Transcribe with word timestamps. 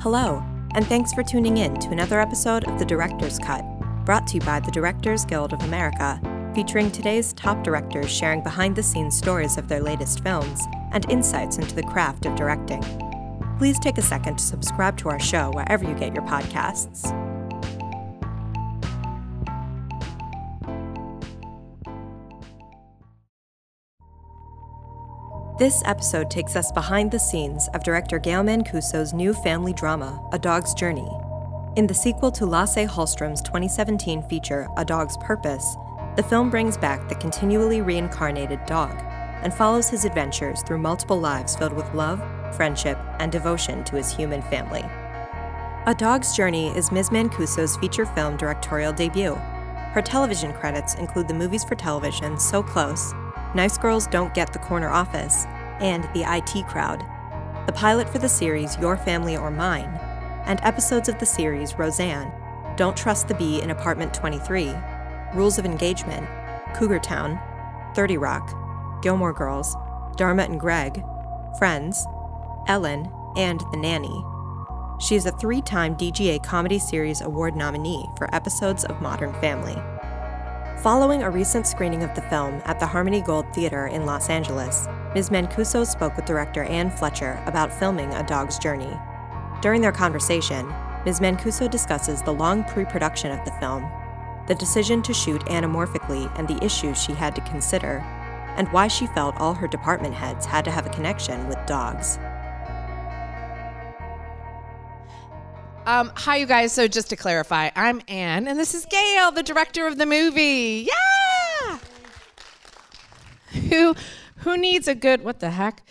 Hello, 0.00 0.44
and 0.74 0.86
thanks 0.86 1.14
for 1.14 1.22
tuning 1.22 1.56
in 1.56 1.74
to 1.80 1.88
another 1.88 2.20
episode 2.20 2.68
of 2.68 2.78
The 2.78 2.84
Director's 2.84 3.38
Cut, 3.38 3.64
brought 4.04 4.26
to 4.28 4.34
you 4.34 4.40
by 4.42 4.60
the 4.60 4.70
Directors 4.70 5.24
Guild 5.24 5.54
of 5.54 5.62
America, 5.62 6.20
featuring 6.54 6.90
today's 6.90 7.32
top 7.32 7.64
directors 7.64 8.10
sharing 8.10 8.42
behind 8.42 8.76
the 8.76 8.82
scenes 8.82 9.16
stories 9.16 9.56
of 9.56 9.68
their 9.68 9.80
latest 9.80 10.22
films 10.22 10.60
and 10.92 11.10
insights 11.10 11.56
into 11.56 11.74
the 11.74 11.82
craft 11.82 12.26
of 12.26 12.36
directing. 12.36 12.82
Please 13.58 13.78
take 13.78 13.96
a 13.96 14.02
second 14.02 14.36
to 14.36 14.44
subscribe 14.44 14.98
to 14.98 15.08
our 15.08 15.18
show 15.18 15.50
wherever 15.52 15.84
you 15.84 15.94
get 15.94 16.14
your 16.14 16.24
podcasts. 16.24 17.10
This 25.58 25.80
episode 25.86 26.30
takes 26.30 26.54
us 26.54 26.70
behind 26.70 27.10
the 27.10 27.18
scenes 27.18 27.68
of 27.68 27.82
director 27.82 28.18
Gail 28.18 28.42
Mancuso's 28.42 29.14
new 29.14 29.32
family 29.32 29.72
drama, 29.72 30.22
A 30.30 30.38
Dog's 30.38 30.74
Journey. 30.74 31.10
In 31.76 31.86
the 31.86 31.94
sequel 31.94 32.30
to 32.32 32.44
Lasse 32.44 32.84
Hallström's 32.84 33.40
2017 33.40 34.20
feature, 34.24 34.68
A 34.76 34.84
Dog's 34.84 35.16
Purpose, 35.16 35.78
the 36.14 36.22
film 36.22 36.50
brings 36.50 36.76
back 36.76 37.08
the 37.08 37.14
continually 37.14 37.80
reincarnated 37.80 38.66
dog 38.66 39.02
and 39.42 39.54
follows 39.54 39.88
his 39.88 40.04
adventures 40.04 40.62
through 40.62 40.76
multiple 40.76 41.18
lives 41.18 41.56
filled 41.56 41.72
with 41.72 41.90
love, 41.94 42.22
friendship, 42.54 42.98
and 43.18 43.32
devotion 43.32 43.82
to 43.84 43.96
his 43.96 44.14
human 44.14 44.42
family. 44.42 44.84
A 45.86 45.94
Dog's 45.96 46.36
Journey 46.36 46.68
is 46.76 46.92
Ms. 46.92 47.08
Mancuso's 47.08 47.78
feature 47.78 48.04
film 48.04 48.36
directorial 48.36 48.92
debut. 48.92 49.36
Her 49.94 50.02
television 50.02 50.52
credits 50.52 50.96
include 50.96 51.28
the 51.28 51.34
movies 51.34 51.64
for 51.64 51.76
television 51.76 52.38
So 52.38 52.62
Close, 52.62 53.14
Nice 53.54 53.78
Girls 53.78 54.06
Don't 54.06 54.34
Get 54.34 54.52
the 54.52 54.58
Corner 54.58 54.90
Office, 54.90 55.46
and 55.80 56.04
The 56.14 56.24
IT 56.26 56.66
Crowd. 56.66 57.04
The 57.66 57.72
pilot 57.72 58.08
for 58.08 58.18
the 58.18 58.28
series 58.28 58.78
Your 58.78 58.96
Family 58.96 59.36
or 59.36 59.50
Mine, 59.50 59.98
and 60.46 60.60
episodes 60.62 61.08
of 61.08 61.18
the 61.18 61.26
series 61.26 61.78
Roseanne, 61.78 62.32
Don't 62.76 62.96
Trust 62.96 63.28
the 63.28 63.34
Bee 63.34 63.60
in 63.60 63.70
Apartment 63.70 64.14
23, 64.14 64.72
Rules 65.34 65.58
of 65.58 65.64
Engagement, 65.64 66.26
Cougar 66.74 67.00
Town, 67.00 67.40
30 67.94 68.16
Rock, 68.18 69.02
Gilmore 69.02 69.32
Girls, 69.32 69.76
Dharma 70.16 70.44
and 70.44 70.60
Greg, 70.60 71.04
Friends, 71.58 72.06
Ellen, 72.68 73.10
and 73.36 73.60
The 73.72 73.76
Nanny. 73.76 74.24
She 74.98 75.14
is 75.14 75.26
a 75.26 75.32
three 75.32 75.60
time 75.60 75.96
DGA 75.96 76.42
Comedy 76.42 76.78
Series 76.78 77.20
Award 77.20 77.54
nominee 77.54 78.08
for 78.16 78.34
episodes 78.34 78.84
of 78.84 79.00
Modern 79.02 79.32
Family. 79.40 79.76
Following 80.82 81.22
a 81.22 81.30
recent 81.30 81.66
screening 81.66 82.02
of 82.02 82.14
the 82.14 82.22
film 82.22 82.62
at 82.64 82.78
the 82.78 82.86
Harmony 82.86 83.20
Gold 83.20 83.46
Theater 83.52 83.86
in 83.86 84.06
Los 84.06 84.30
Angeles, 84.30 84.86
Ms. 85.16 85.30
Mancuso 85.30 85.86
spoke 85.86 86.14
with 86.14 86.26
director 86.26 86.64
Anne 86.64 86.90
Fletcher 86.90 87.42
about 87.46 87.72
filming 87.72 88.12
A 88.12 88.22
Dog's 88.22 88.58
Journey. 88.58 89.00
During 89.62 89.80
their 89.80 89.90
conversation, 89.90 90.70
Ms. 91.06 91.20
Mancuso 91.20 91.70
discusses 91.70 92.20
the 92.20 92.34
long 92.34 92.64
pre 92.64 92.84
production 92.84 93.30
of 93.30 93.42
the 93.46 93.50
film, 93.52 93.90
the 94.46 94.54
decision 94.54 95.00
to 95.00 95.14
shoot 95.14 95.40
anamorphically 95.46 96.30
and 96.38 96.46
the 96.46 96.62
issues 96.62 97.02
she 97.02 97.14
had 97.14 97.34
to 97.34 97.40
consider, 97.40 98.04
and 98.58 98.70
why 98.72 98.88
she 98.88 99.06
felt 99.06 99.34
all 99.38 99.54
her 99.54 99.66
department 99.66 100.12
heads 100.12 100.44
had 100.44 100.66
to 100.66 100.70
have 100.70 100.84
a 100.84 100.90
connection 100.90 101.48
with 101.48 101.56
dogs. 101.64 102.18
Um, 105.86 106.12
hi, 106.14 106.36
you 106.36 106.44
guys. 106.44 106.74
So, 106.74 106.88
just 106.88 107.08
to 107.08 107.16
clarify, 107.16 107.70
I'm 107.74 108.02
Anne, 108.06 108.46
and 108.46 108.58
this 108.58 108.74
is 108.74 108.84
Gail, 108.84 109.32
the 109.32 109.42
director 109.42 109.86
of 109.86 109.96
the 109.96 110.04
movie. 110.04 110.86
Yeah. 110.86 111.78
Who, 113.70 113.94
who 114.46 114.56
needs 114.56 114.86
a 114.86 114.94
good? 114.94 115.24
What 115.24 115.40
the 115.40 115.50
heck? 115.50 115.82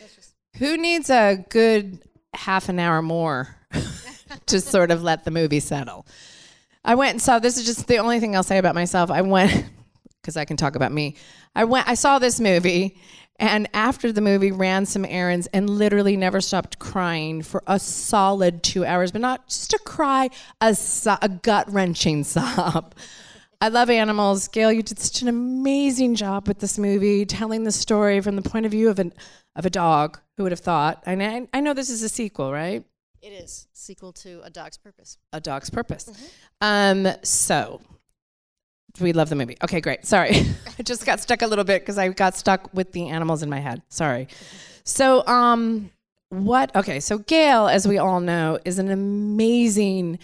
Who 0.60 0.78
needs 0.78 1.10
a 1.10 1.44
good 1.50 2.00
half 2.34 2.70
an 2.70 2.80
hour 2.80 3.02
more 3.02 3.54
to 4.46 4.62
sort 4.62 4.92
of 4.92 5.04
let 5.04 5.26
the 5.26 5.32
movie 5.32 5.60
settle? 5.60 6.06
I 6.86 6.96
went 6.96 7.12
and 7.12 7.22
saw. 7.22 7.40
This 7.40 7.58
is 7.58 7.66
just 7.66 7.86
the 7.88 7.98
only 7.98 8.22
thing 8.22 8.34
I'll 8.34 8.44
say 8.44 8.58
about 8.58 8.74
myself. 8.74 9.12
I 9.12 9.22
went 9.24 9.66
because 10.22 10.38
I 10.38 10.46
can 10.46 10.56
talk 10.56 10.78
about 10.78 10.94
me. 10.94 11.18
I 11.54 11.66
went. 11.66 11.90
I 11.90 11.96
saw 11.96 12.18
this 12.18 12.40
movie, 12.40 12.98
and 13.40 13.68
after 13.74 14.14
the 14.14 14.22
movie, 14.22 14.54
ran 14.54 14.86
some 14.86 15.04
errands 15.04 15.48
and 15.48 15.70
literally 15.70 16.16
never 16.16 16.40
stopped 16.40 16.80
crying 16.80 17.42
for 17.42 17.62
a 17.68 17.78
solid 17.78 18.64
two 18.64 18.86
hours, 18.86 19.12
but 19.12 19.20
not 19.20 19.50
just 19.50 19.74
a 19.74 19.80
cry, 19.80 20.30
a, 20.62 20.76
so- 20.76 21.18
a 21.22 21.28
gut 21.28 21.70
wrenching 21.70 22.24
sob. 22.24 22.96
I 23.62 23.70
love 23.70 23.90
animals. 23.90 24.48
Gail, 24.48 24.72
you 24.72 24.84
did 24.84 25.00
such 25.00 25.22
an 25.22 25.28
amazing 25.28 26.16
job 26.16 26.48
with 26.48 26.60
this 26.60 26.78
movie, 26.78 27.26
telling 27.26 27.64
the 27.64 27.72
story 27.72 28.22
from 28.22 28.36
the 28.36 28.42
point 28.42 28.66
of 28.66 28.72
view 28.72 28.90
of 28.90 29.00
an 29.00 29.14
of 29.56 29.66
a 29.66 29.70
dog. 29.70 30.20
Who 30.38 30.44
would 30.44 30.52
have 30.52 30.60
thought? 30.60 31.02
And 31.06 31.24
I, 31.24 31.48
I 31.54 31.62
know 31.62 31.74
this 31.74 31.90
is 31.90 32.04
a 32.04 32.10
sequel, 32.10 32.52
right? 32.52 32.84
It 33.22 33.30
is 33.30 33.68
sequel 33.74 34.12
to 34.14 34.42
A 34.44 34.50
Dog's 34.50 34.78
Purpose. 34.78 35.18
A 35.34 35.40
Dog's 35.40 35.70
Purpose. 35.70 36.12
Um, 36.62 37.08
so 37.24 37.82
we 39.00 39.14
love 39.14 39.30
the 39.30 39.36
movie. 39.36 39.58
Okay, 39.64 39.82
great. 39.82 40.06
Sorry. 40.06 40.32
I 40.80 40.84
just 40.84 41.06
got 41.06 41.20
stuck 41.20 41.42
a 41.42 41.48
little 41.48 41.64
bit 41.64 41.82
because 41.82 41.98
I 41.98 42.10
got 42.10 42.36
stuck 42.36 42.74
with 42.74 42.92
the 42.92 43.10
animals 43.10 43.42
in 43.44 43.50
my 43.50 43.60
head. 43.60 43.82
Sorry. 43.90 44.28
So, 44.84 45.26
um, 45.26 45.90
what? 46.30 46.76
Okay, 46.76 47.00
so 47.00 47.18
Gail, 47.18 47.68
as 47.68 47.88
we 47.88 47.98
all 47.98 48.20
know, 48.20 48.60
is 48.66 48.78
an 48.78 48.92
amazing 48.92 50.20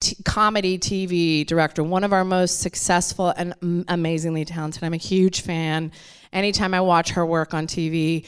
t- 0.00 0.16
comedy 0.24 0.78
TV 0.78 1.46
director, 1.46 1.82
one 1.82 2.04
of 2.04 2.12
our 2.12 2.24
most 2.24 2.60
successful 2.60 3.32
and 3.36 3.54
m- 3.62 3.84
amazingly 3.88 4.44
talented. 4.44 4.84
I'm 4.84 4.94
a 4.94 4.98
huge 4.98 5.42
fan. 5.42 5.92
Anytime 6.32 6.74
I 6.74 6.80
watch 6.80 7.10
her 7.10 7.24
work 7.24 7.54
on 7.54 7.66
TV, 7.66 8.26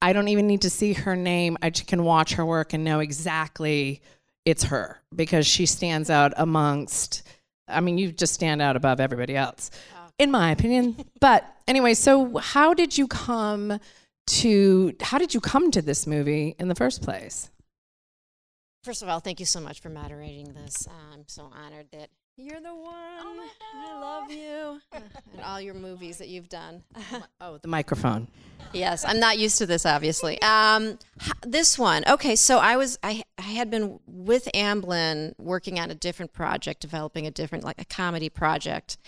I 0.00 0.12
don't 0.12 0.28
even 0.28 0.46
need 0.46 0.62
to 0.62 0.70
see 0.70 0.92
her 0.92 1.16
name. 1.16 1.56
I 1.62 1.70
can 1.70 2.04
watch 2.04 2.34
her 2.34 2.44
work 2.44 2.72
and 2.72 2.84
know 2.84 3.00
exactly 3.00 4.02
it's 4.44 4.64
her 4.64 5.00
because 5.14 5.46
she 5.46 5.66
stands 5.66 6.10
out 6.10 6.34
amongst 6.36 7.22
I 7.66 7.80
mean, 7.80 7.98
you 7.98 8.12
just 8.12 8.34
stand 8.34 8.60
out 8.60 8.76
above 8.76 9.00
everybody 9.00 9.36
else, 9.36 9.70
in 10.18 10.30
my 10.30 10.50
opinion. 10.50 10.96
but 11.20 11.44
anyway, 11.66 11.94
so 11.94 12.36
how 12.38 12.74
did 12.74 12.96
you 12.96 13.06
come 13.06 13.78
to 14.26 14.94
how 15.00 15.18
did 15.18 15.34
you 15.34 15.40
come 15.40 15.70
to 15.70 15.82
this 15.82 16.06
movie 16.06 16.54
in 16.58 16.68
the 16.68 16.74
first 16.74 17.02
place? 17.02 17.50
First 18.84 19.02
of 19.02 19.08
all, 19.08 19.18
thank 19.18 19.40
you 19.40 19.46
so 19.46 19.60
much 19.60 19.80
for 19.80 19.88
moderating 19.88 20.52
this. 20.52 20.86
Uh, 20.86 21.14
I'm 21.14 21.24
so 21.26 21.50
honored 21.54 21.86
that 21.92 22.10
you're 22.36 22.60
the 22.60 22.74
one. 22.74 22.92
I 23.74 23.98
love 23.98 24.30
you. 24.30 24.78
And 25.32 25.42
all 25.42 25.58
your 25.58 25.72
movies 25.72 26.18
that 26.18 26.28
you've 26.28 26.50
done. 26.50 26.82
Oh, 27.40 27.56
the 27.62 27.68
microphone. 27.68 28.28
yes, 28.74 29.02
I'm 29.06 29.18
not 29.18 29.38
used 29.38 29.56
to 29.58 29.66
this, 29.66 29.86
obviously. 29.86 30.40
Um, 30.42 30.98
this 31.42 31.78
one, 31.78 32.04
okay. 32.06 32.36
So 32.36 32.58
I 32.58 32.76
was, 32.76 32.98
I, 33.02 33.22
I 33.38 33.42
had 33.42 33.70
been 33.70 34.00
with 34.06 34.50
Amblin 34.54 35.32
working 35.38 35.80
on 35.80 35.90
a 35.90 35.94
different 35.94 36.34
project, 36.34 36.80
developing 36.80 37.26
a 37.26 37.30
different, 37.30 37.64
like 37.64 37.80
a 37.80 37.86
comedy 37.86 38.28
project, 38.28 38.98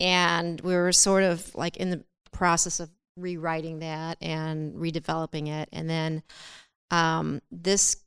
and 0.00 0.60
we 0.60 0.74
were 0.74 0.92
sort 0.92 1.24
of 1.24 1.54
like 1.54 1.78
in 1.78 1.88
the 1.90 2.04
process 2.30 2.78
of 2.78 2.90
rewriting 3.16 3.78
that 3.78 4.18
and 4.20 4.74
redeveloping 4.74 5.48
it, 5.48 5.70
and 5.72 5.88
then 5.88 6.22
um, 6.90 7.40
this 7.50 8.03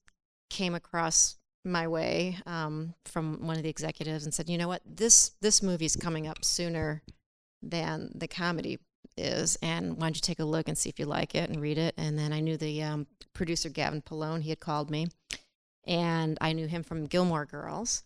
came 0.50 0.76
across 0.76 1.36
my 1.66 1.88
way 1.88 2.38
um, 2.46 2.94
from 3.06 3.46
one 3.46 3.58
of 3.58 3.64
the 3.64 3.70
executives 3.70 4.24
and 4.24 4.34
said, 4.34 4.50
"You 4.50 4.58
know 4.58 4.68
what? 4.68 4.82
This 4.86 5.32
this 5.42 5.62
movie's 5.62 5.96
coming 5.96 6.28
up 6.28 6.44
sooner 6.44 7.04
than 7.62 8.12
the 8.16 8.28
comedy 8.28 8.80
is, 9.18 9.58
and 9.62 9.98
why 9.98 10.08
don't 10.08 10.16
you 10.16 10.22
take 10.22 10.40
a 10.40 10.46
look 10.46 10.68
and 10.68 10.78
see 10.78 10.90
if 10.90 11.00
you 11.00 11.06
like 11.06 11.36
it 11.36 11.50
and 11.50 11.62
read 11.62 11.78
it?" 11.78 11.94
And 11.98 12.18
then 12.18 12.34
I 12.34 12.40
knew 12.40 12.58
the 12.58 12.84
um, 12.84 13.08
producer 13.34 13.70
Gavin 13.70 14.02
Polone; 14.02 14.42
he 14.42 14.50
had 14.50 14.60
called 14.60 14.90
me, 14.90 15.08
and 15.86 16.38
I 16.42 16.54
knew 16.54 16.68
him 16.68 16.84
from 16.84 17.06
Gilmore 17.06 17.46
Girls, 17.46 18.04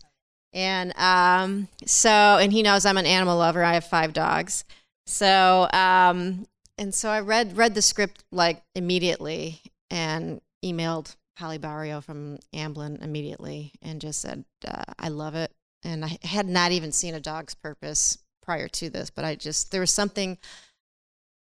and 0.53 0.97
um, 0.97 1.67
so 1.85 2.09
and 2.09 2.51
he 2.51 2.63
knows 2.63 2.85
I'm 2.85 2.97
an 2.97 3.05
animal 3.05 3.37
lover. 3.37 3.63
I 3.63 3.75
have 3.75 3.85
five 3.85 4.13
dogs, 4.13 4.65
so 5.05 5.69
um, 5.71 6.45
and 6.77 6.93
so 6.93 7.09
I 7.09 7.19
read 7.21 7.57
read 7.57 7.75
the 7.75 7.81
script 7.81 8.23
like 8.31 8.63
immediately 8.75 9.61
and 9.89 10.41
emailed 10.63 11.15
Holly 11.41 11.59
Bario 11.59 12.03
from 12.03 12.37
Amblin 12.53 13.03
immediately 13.03 13.73
and 13.81 13.99
just 13.99 14.21
said, 14.21 14.45
uh, 14.67 14.83
I 14.99 15.09
love 15.09 15.35
it. 15.35 15.51
And 15.83 16.05
I 16.05 16.17
had 16.21 16.47
not 16.47 16.71
even 16.71 16.91
seen 16.91 17.15
A 17.15 17.19
Dog's 17.19 17.55
Purpose 17.55 18.17
prior 18.43 18.67
to 18.69 18.89
this, 18.89 19.09
but 19.09 19.25
I 19.25 19.35
just, 19.35 19.71
there 19.71 19.81
was 19.81 19.91
something 19.91 20.37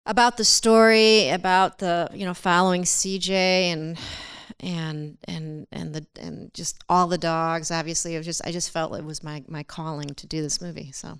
about 0.06 0.36
the 0.36 0.44
story, 0.44 1.28
about 1.28 1.78
the, 1.78 2.08
you 2.14 2.24
know, 2.24 2.32
following 2.34 2.82
CJ 2.84 3.30
and, 3.30 3.98
and, 4.60 5.18
and, 5.24 5.66
and 5.72 5.94
the, 5.94 6.06
and 6.20 6.54
just 6.54 6.82
all 6.88 7.08
the 7.08 7.18
dogs. 7.18 7.70
Obviously, 7.70 8.14
it 8.14 8.18
was 8.18 8.26
just, 8.26 8.46
I 8.46 8.52
just 8.52 8.70
felt 8.70 8.96
it 8.96 9.04
was 9.04 9.22
my, 9.22 9.42
my 9.48 9.62
calling 9.64 10.08
to 10.14 10.26
do 10.26 10.40
this 10.40 10.60
movie. 10.60 10.92
So 10.92 11.18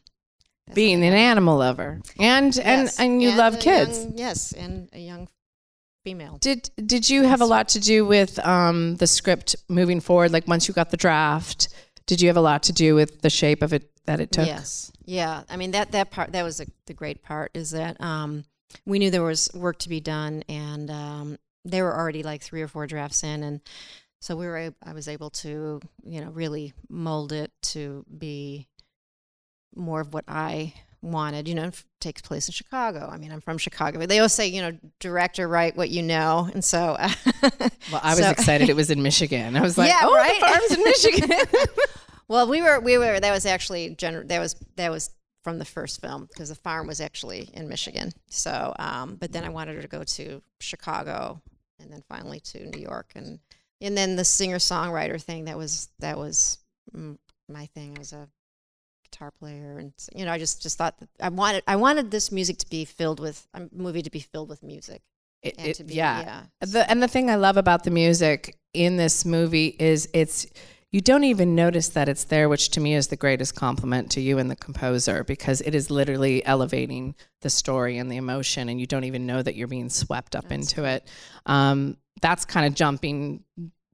Being 0.75 1.03
an 1.05 1.13
animal 1.15 1.59
lover, 1.59 2.01
and 2.19 2.57
and 2.59 2.85
Yes, 2.87 3.01
and 3.01 3.23
you 3.23 3.35
love 3.37 3.59
kids. 3.59 4.05
young- 4.05 4.17
yes, 4.17 4.53
and 4.53 4.89
a 4.93 4.99
young 5.01 5.29
female. 6.09 6.39
Did 6.41 6.71
did 6.85 7.11
you 7.11 7.25
have 7.25 7.41
a 7.41 7.47
lot 7.47 7.69
to 7.71 7.81
do 7.81 8.07
with 8.07 8.39
um, 8.45 8.97
the 8.97 9.07
script 9.07 9.57
moving 9.69 10.01
forward? 10.01 10.33
Like 10.33 10.49
once 10.49 10.69
you 10.69 10.75
got 10.75 10.91
the 10.91 10.97
draft, 10.97 11.69
did 12.07 12.21
you 12.21 12.29
have 12.29 12.37
a 12.37 12.41
lot 12.41 12.63
to 12.65 12.73
do 12.73 12.95
with 12.95 13.21
the 13.21 13.31
shape 13.31 13.63
of 13.63 13.73
it 13.73 13.91
that 14.07 14.21
it 14.21 14.33
took? 14.33 14.47
Yes. 14.47 14.91
Yeah. 15.05 15.43
I 15.51 15.57
mean 15.57 15.73
that 15.73 15.93
that 15.93 16.11
part 16.11 16.33
that 16.33 16.43
was 16.43 16.59
the 16.59 16.67
the 16.87 16.95
great 16.95 17.23
part 17.23 17.51
is 17.55 17.73
that 17.73 18.01
um, 18.01 18.45
we 18.87 18.99
knew 18.99 19.11
there 19.11 19.23
was 19.23 19.51
work 19.55 19.79
to 19.81 19.89
be 19.89 20.01
done, 20.01 20.45
and 20.49 20.91
um, 20.91 21.39
there 21.65 21.85
were 21.85 21.97
already 21.97 22.23
like 22.23 22.43
three 22.43 22.63
or 22.63 22.69
four 22.69 22.87
drafts 22.87 23.23
in, 23.23 23.43
and 23.43 23.61
so 24.21 24.35
we 24.35 24.47
were 24.47 24.73
I 24.83 24.93
was 24.93 25.09
able 25.09 25.31
to 25.31 25.81
you 26.05 26.21
know 26.23 26.31
really 26.31 26.73
mold 26.89 27.33
it 27.33 27.53
to 27.75 28.05
be 28.17 28.67
more 29.77 30.01
of 30.01 30.15
what 30.15 30.25
I 30.27 30.73
wanted. 31.03 31.49
You 31.49 31.55
know, 31.55 31.71
takes 32.01 32.23
place 32.23 32.49
in 32.49 32.53
Chicago. 32.53 33.09
I 33.13 33.17
mean, 33.19 33.33
I'm 33.33 33.41
from 33.41 33.59
Chicago. 33.59 33.99
But 33.99 34.09
they 34.09 34.19
always 34.19 34.33
say, 34.33 34.47
you 34.47 34.63
know, 34.63 34.73
director, 35.01 35.47
write 35.49 35.77
what 35.77 35.91
you 35.91 36.03
know, 36.03 36.49
and 36.53 36.65
so. 36.65 36.97
Well, 37.91 38.01
I 38.03 38.11
was 38.15 38.25
so- 38.25 38.31
excited 38.31 38.69
it 38.69 38.77
was 38.77 38.91
in 38.91 39.03
Michigan. 39.03 39.57
I 39.57 39.63
was 39.63 39.79
like, 39.79 39.89
Yeah, 39.89 40.01
oh, 40.03 40.15
right? 40.15 40.39
the 40.41 40.47
farm's 40.47 40.71
in 40.73 40.85
Michigan. 40.85 41.31
Well, 42.29 42.47
we 42.47 42.61
were 42.61 42.79
we 42.81 42.99
were 42.99 43.19
that 43.19 43.33
was 43.33 43.47
actually 43.47 43.95
gener- 43.97 44.29
that 44.29 44.39
was 44.39 44.55
that 44.77 44.91
was 44.91 45.09
from 45.45 45.59
the 45.59 45.65
first 45.65 46.03
film 46.03 46.27
because 46.27 46.51
the 46.51 46.55
farm 46.55 46.87
was 46.87 47.01
actually 47.01 47.49
in 47.55 47.69
Michigan. 47.71 48.13
So, 48.29 48.75
um, 48.79 49.15
but 49.17 49.33
then 49.33 49.45
I 49.45 49.49
wanted 49.49 49.77
her 49.77 49.81
to 49.83 49.89
go 49.89 50.05
to 50.05 50.43
Chicago 50.61 51.41
and 51.81 51.91
then 51.91 52.03
finally 52.07 52.41
to 52.41 52.67
New 52.67 52.81
York 52.83 53.13
and 53.15 53.39
and 53.81 53.97
then 53.97 54.17
the 54.17 54.27
singer 54.27 54.59
songwriter 54.59 55.19
thing 55.19 55.47
that 55.47 55.57
was 55.57 55.89
that 56.01 56.19
was 56.19 56.59
my 57.49 57.65
thing. 57.75 57.95
I 57.97 57.99
was 57.99 58.13
a 58.13 58.29
guitar 59.11 59.31
player 59.31 59.79
and 59.79 59.93
you 60.15 60.25
know 60.25 60.33
I 60.33 60.39
just 60.39 60.63
just 60.63 60.77
thought 60.79 60.99
that 61.01 61.09
I 61.21 61.29
wanted 61.29 61.63
I 61.67 61.77
wanted 61.77 62.11
this 62.11 62.31
music 62.33 62.59
to 62.59 62.69
be 62.69 62.85
filled 62.85 63.21
with 63.21 63.47
a 63.55 63.63
movie 63.73 64.03
to 64.03 64.11
be 64.11 64.21
filled 64.21 64.49
with 64.49 64.63
music 64.63 65.03
It- 65.43 65.55
and 65.59 65.69
it- 65.69 65.77
to 65.77 65.85
be 65.85 65.95
yeah. 65.95 66.21
yeah 66.21 66.43
The, 66.61 66.91
and 66.91 67.03
the 67.03 67.09
thing 67.09 67.31
I 67.31 67.37
love 67.37 67.57
about 67.57 67.85
the 67.85 67.91
music 67.91 68.57
in 68.75 68.97
this 68.97 69.25
movie 69.25 69.75
is 69.79 70.09
it's 70.13 70.47
you 70.91 71.01
don't 71.03 71.25
even 71.25 71.55
notice 71.55 71.89
that 71.91 72.09
it's 72.09 72.25
there, 72.25 72.49
which 72.49 72.71
to 72.71 72.81
me 72.81 72.95
is 72.95 73.09
the 73.09 73.17
greatest 73.17 73.55
compliment 73.55 74.11
to 74.13 74.23
you 74.23 74.39
and 74.39 74.51
the 74.51 74.57
composer 74.57 75.23
because 75.23 75.61
it 75.61 75.75
is 75.75 75.91
literally 75.91 76.43
elevating 76.47 77.15
the 77.43 77.51
story 77.51 77.99
and 77.99 78.11
the 78.11 78.17
emotion, 78.17 78.71
and 78.71 78.81
you 78.81 78.87
don't 78.87 79.05
even 79.05 79.27
know 79.27 79.43
that 79.43 79.55
you're 79.55 79.69
being 79.69 79.91
swept 79.91 80.35
up 80.35 80.51
into 80.51 80.85
it. 80.85 81.07
Um, 81.45 81.99
that's 82.23 82.47
kind 82.47 82.67
of 82.67 82.73
jumping 82.75 83.45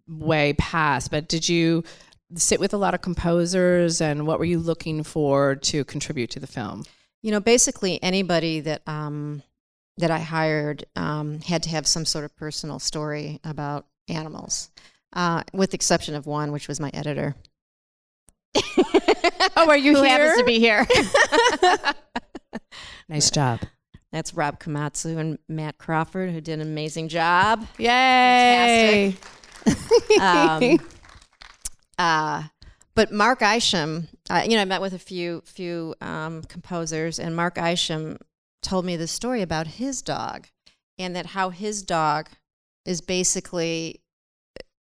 way 0.07 0.53
past. 0.53 1.11
But 1.11 1.27
did 1.29 1.49
you 1.49 1.83
sit 2.37 2.61
with 2.61 2.75
a 2.75 2.77
lot 2.77 2.95
of 2.95 3.03
composers, 3.03 4.01
and 4.01 4.27
what 4.27 4.39
were 4.39 4.45
you 4.45 4.59
looking 4.59 5.03
for 5.03 5.55
to 5.57 5.85
contribute 5.85 6.31
to 6.31 6.41
the 6.41 6.47
film? 6.47 6.85
You 7.23 7.31
know, 7.31 7.41
basically 7.41 8.03
anybody 8.03 8.61
that 8.61 8.83
um, 8.87 9.43
that 9.99 10.11
I 10.11 10.19
hired 10.19 10.85
um, 10.97 11.41
had 11.41 11.63
to 11.65 11.71
have 11.71 11.87
some 11.87 12.05
sort 12.05 12.25
of 12.25 12.35
personal 12.37 12.79
story 12.79 13.41
about 13.45 13.87
animals, 14.09 14.71
uh, 15.13 15.43
with 15.53 15.71
the 15.71 15.77
exception 15.77 16.15
of 16.15 16.27
one, 16.27 16.53
which 16.53 16.69
was 16.69 16.81
my 16.81 16.91
editor. 16.93 17.35
Oh, 19.57 19.69
are 19.69 19.77
you 19.77 19.93
Who 19.97 20.03
here? 20.03 20.11
happens 20.11 20.39
to 20.39 20.45
be 20.45 20.59
here? 20.59 20.87
nice 23.09 23.31
job. 23.31 23.61
That's 24.13 24.35
Rob 24.35 24.61
Komatsu 24.61 25.17
and 25.17 25.39
Matt 25.49 25.79
Crawford, 25.79 26.31
who 26.31 26.41
did 26.41 26.55
an 26.55 26.61
amazing 26.61 27.09
job. 27.09 27.67
Yay! 27.79 29.17
Um, 30.21 30.79
uh, 31.99 32.45
but 32.95 33.13
Mark 33.13 33.43
Isham, 33.43 34.09
uh, 34.31 34.43
you 34.45 34.57
know, 34.57 34.63
I 34.63 34.65
met 34.65 34.81
with 34.81 34.93
a 34.93 34.99
few 34.99 35.43
few 35.45 35.95
um, 36.01 36.43
composers, 36.43 37.19
and 37.19 37.35
Mark 37.35 37.59
Isham 37.59 38.19
told 38.63 38.85
me 38.85 38.97
the 38.97 39.07
story 39.09 39.43
about 39.43 39.67
his 39.67 40.03
dog, 40.03 40.47
and 40.99 41.15
that 41.17 41.27
how 41.27 41.51
his 41.51 41.83
dog 41.83 42.29
is 42.85 43.01
basically 43.01 44.01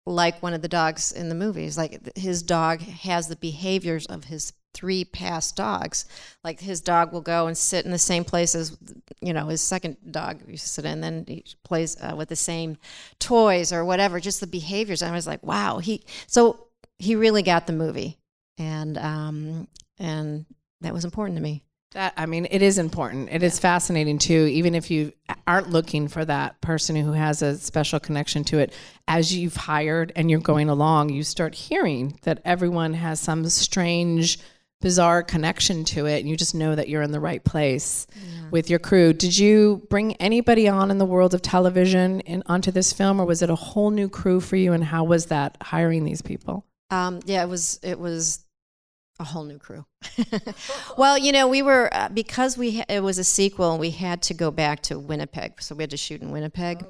like 0.05 0.43
one 0.43 0.55
of 0.55 0.63
the 0.63 0.69
dogs 0.69 1.11
in 1.11 1.29
the 1.29 1.35
movies. 1.35 1.77
Like 1.77 2.17
his 2.17 2.43
dog 2.43 2.81
has 2.81 3.29
the 3.29 3.37
behaviors 3.37 4.07
of 4.07 4.25
his 4.25 4.53
three 4.75 5.05
past 5.05 5.57
dogs. 5.57 6.05
Like 6.45 6.61
his 6.61 6.83
dog 6.83 7.13
will 7.13 7.23
go 7.23 7.47
and 7.47 7.57
sit 7.57 7.87
in 7.87 7.91
the 7.91 7.99
same 7.99 8.25
place 8.25 8.55
as 8.55 8.77
you 9.23 9.33
know 9.33 9.47
his 9.47 9.63
second 9.63 9.97
dog 10.11 10.43
used 10.47 10.65
to 10.65 10.69
sit 10.69 10.85
in. 10.85 11.01
Then 11.01 11.25
he 11.27 11.45
plays 11.65 11.97
uh, 12.01 12.15
with 12.15 12.29
the 12.29 12.37
same 12.37 12.77
toys 13.19 13.73
or 13.73 13.85
whatever. 13.85 14.21
Just 14.21 14.41
the 14.41 14.47
behaviors. 14.47 15.01
And 15.01 15.11
I 15.11 15.15
was 15.15 15.27
like, 15.27 15.43
wow. 15.43 15.79
He 15.79 16.05
so 16.27 16.66
he 16.99 17.17
really 17.17 17.43
got 17.43 17.67
the 17.67 17.73
movie, 17.73 18.19
and 18.59 18.97
um 18.99 19.69
and 19.99 20.47
that 20.81 20.93
was 20.93 21.05
important 21.05 21.37
to 21.37 21.43
me. 21.43 21.63
That 21.93 22.13
I 22.17 22.27
mean, 22.27 22.47
it 22.51 22.63
is 22.63 22.79
important. 22.79 23.29
It 23.31 23.43
is 23.43 23.59
fascinating 23.59 24.19
too, 24.19 24.49
even 24.53 24.75
if 24.75 24.91
you 24.91 25.13
aren't 25.47 25.71
looking 25.71 26.09
for 26.09 26.25
that 26.25 26.61
person 26.61 26.97
who 26.97 27.13
has 27.13 27.43
a 27.43 27.57
special 27.57 28.01
connection 28.01 28.45
to 28.45 28.59
it. 28.59 28.75
As 29.09 29.35
you've 29.35 29.57
hired 29.57 30.13
and 30.17 30.31
you're 30.31 30.41
going 30.41 30.69
along, 30.69 31.11
you 31.11 31.23
start 31.23 31.55
hearing 31.55 32.19
that 32.23 32.41
everyone 32.45 32.95
has 32.95 33.21
some 33.21 33.49
strange, 33.49 34.39
bizarre 34.81 35.23
connection 35.23 35.85
to 35.85 36.07
it, 36.07 36.21
and 36.21 36.29
you 36.29 36.37
just 36.37 36.55
know 36.55 36.75
that 36.75 36.89
you're 36.89 37.03
in 37.03 37.13
the 37.13 37.21
right 37.21 37.43
place 37.43 38.07
with 38.51 38.69
your 38.69 38.79
crew. 38.81 39.13
Did 39.13 39.39
you 39.39 39.87
bring 39.89 40.17
anybody 40.17 40.69
on 40.69 40.91
in 40.91 40.99
the 40.99 41.07
world 41.07 41.35
of 41.35 41.41
television 41.41 42.21
in, 42.21 42.43
onto 42.47 42.73
this 42.73 42.93
film, 42.93 43.21
or 43.21 43.25
was 43.25 43.43
it 43.43 43.49
a 43.49 43.55
whole 43.55 43.91
new 43.91 44.09
crew 44.09 44.41
for 44.41 44.57
you? 44.57 44.73
And 44.73 44.85
how 44.85 45.05
was 45.05 45.27
that 45.27 45.57
hiring 45.63 46.05
these 46.05 46.21
people? 46.21 46.65
Um, 46.91 47.21
yeah, 47.25 47.43
it 47.43 47.49
was 47.49 47.81
it 47.83 47.99
was 47.99 48.45
a 49.19 49.25
whole 49.25 49.45
new 49.45 49.59
crew. 49.59 49.85
well, 50.99 51.17
you 51.17 51.33
know, 51.33 51.49
we 51.49 51.63
were 51.63 51.89
uh, 51.93 52.09
because 52.09 52.59
we 52.59 52.79
ha- 52.79 52.85
it 52.89 53.01
was 53.01 53.19
a 53.19 53.25
sequel, 53.25 53.79
we 53.79 53.91
had 53.91 54.23
to 54.23 54.35
go 54.35 54.51
back 54.51 54.83
to 54.83 54.99
Winnipeg, 54.99 55.63
so 55.63 55.75
we 55.75 55.83
had 55.83 55.91
to 55.91 55.97
shoot 55.97 56.23
in 56.23 56.31
Winnipeg, 56.31 56.85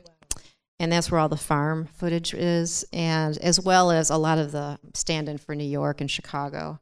and 0.79 0.91
that's 0.91 1.11
where 1.11 1.21
all 1.21 1.29
the 1.29 1.37
farm 1.37 1.89
footage 1.95 2.35
is, 2.35 2.85
and 2.93 3.39
as 3.39 3.61
well 3.61 3.91
as 3.91 4.11
a 4.11 4.17
lot 4.17 4.39
of 4.39 4.53
the 4.53 4.79
stand-in 4.95 5.39
for 5.39 5.55
New 5.55 5.65
York 5.65 6.01
and 6.01 6.11
Chicago. 6.11 6.79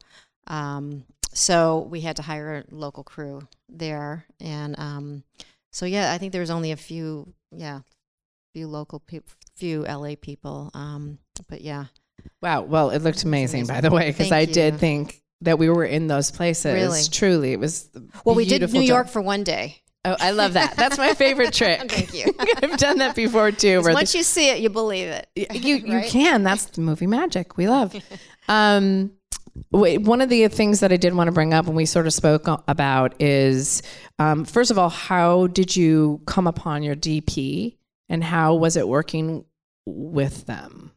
Um, 0.47 1.05
so 1.33 1.81
we 1.91 2.01
had 2.01 2.17
to 2.17 2.23
hire 2.23 2.65
a 2.69 2.75
local 2.75 3.05
crew 3.05 3.47
there, 3.69 4.25
and 4.41 4.79
um, 4.79 5.25
so 5.73 5.87
yeah, 5.87 6.13
I 6.13 6.19
think 6.19 6.33
there 6.33 6.41
was 6.41 6.51
only 6.51 6.73
a 6.73 6.77
few, 6.77 7.35
yeah, 7.51 7.81
few 8.55 8.67
local 8.67 9.01
people, 9.01 9.33
few 9.57 9.83
LA 9.83 10.15
people, 10.21 10.71
um, 10.75 11.19
but 11.49 11.61
yeah. 11.61 11.87
Wow. 12.43 12.63
Well, 12.63 12.91
it 12.91 13.03
looked 13.03 13.25
amazing, 13.25 13.61
amazing. 13.61 13.75
by 13.75 13.81
the 13.81 13.91
way, 13.91 14.11
because 14.11 14.33
I 14.33 14.45
did 14.45 14.79
think 14.79 15.23
that 15.41 15.59
we 15.59 15.69
were 15.69 15.85
in 15.85 16.07
those 16.07 16.31
places. 16.31 16.75
Really? 16.75 17.03
Truly, 17.11 17.53
it 17.53 17.61
was. 17.61 17.89
Well, 18.25 18.35
we 18.35 18.47
did 18.47 18.61
New 18.61 18.81
job. 18.81 18.89
York 18.89 19.09
for 19.09 19.23
one 19.23 19.45
day. 19.45 19.83
Oh, 20.07 20.17
I 20.21 20.33
love 20.33 20.53
that. 20.53 20.77
That's 20.77 20.99
my 20.99 21.15
favorite 21.15 21.53
trick. 21.55 21.91
Thank 21.91 22.13
you. 22.13 22.35
I've 22.63 22.77
done 22.77 22.99
that 22.99 23.17
before 23.17 23.51
too. 23.51 23.83
Once 23.83 24.15
you 24.15 24.23
see 24.23 24.51
it, 24.51 24.61
you 24.61 24.69
believe 24.69 25.09
it. 25.09 25.29
you 25.55 25.77
you 25.77 25.95
right? 25.95 26.11
can. 26.11 26.43
That's 26.43 26.67
the 26.67 26.83
movie 26.83 27.07
magic 27.07 27.57
we 27.57 27.69
love. 27.69 27.95
Um, 28.47 29.13
wait, 29.71 30.03
one 30.03 30.21
of 30.21 30.29
the 30.29 30.47
things 30.49 30.81
that 30.81 30.93
I 30.93 30.97
did 30.97 31.15
want 31.15 31.29
to 31.29 31.33
bring 31.33 31.55
up 31.55 31.65
when 31.67 31.75
we 31.75 31.87
sort 31.87 32.07
of 32.07 32.13
spoke 32.13 32.47
about 32.69 33.15
is, 33.21 33.83
um, 34.19 34.45
first 34.45 34.71
of 34.71 34.79
all, 34.79 34.91
how 34.91 35.47
did 35.47 35.75
you 35.75 36.21
come 36.27 36.47
upon 36.47 36.83
your 36.83 36.97
DP, 36.97 37.77
and 38.11 38.23
how 38.23 38.55
was 38.55 38.77
it 38.77 38.87
working 38.87 39.47
with 39.87 40.45
them? 40.45 40.93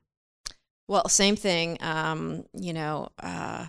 Well, 0.88 1.07
same 1.10 1.36
thing. 1.36 1.78
Um, 1.81 2.45
you 2.54 2.74
know, 2.74 3.10
uh, 3.22 3.67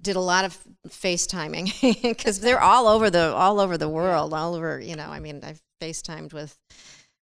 did 0.00 0.16
a 0.16 0.20
lot 0.20 0.44
of 0.44 0.58
FaceTiming 0.88 2.02
because 2.02 2.40
they're 2.40 2.60
all 2.60 2.86
over 2.86 3.10
the 3.10 3.34
all 3.34 3.60
over 3.60 3.78
the 3.78 3.88
world, 3.88 4.34
all 4.34 4.54
over. 4.54 4.80
You 4.80 4.96
know, 4.96 5.08
I 5.08 5.20
mean, 5.20 5.42
I've 5.42 5.62
FaceTimed 5.80 6.32
with. 6.32 6.58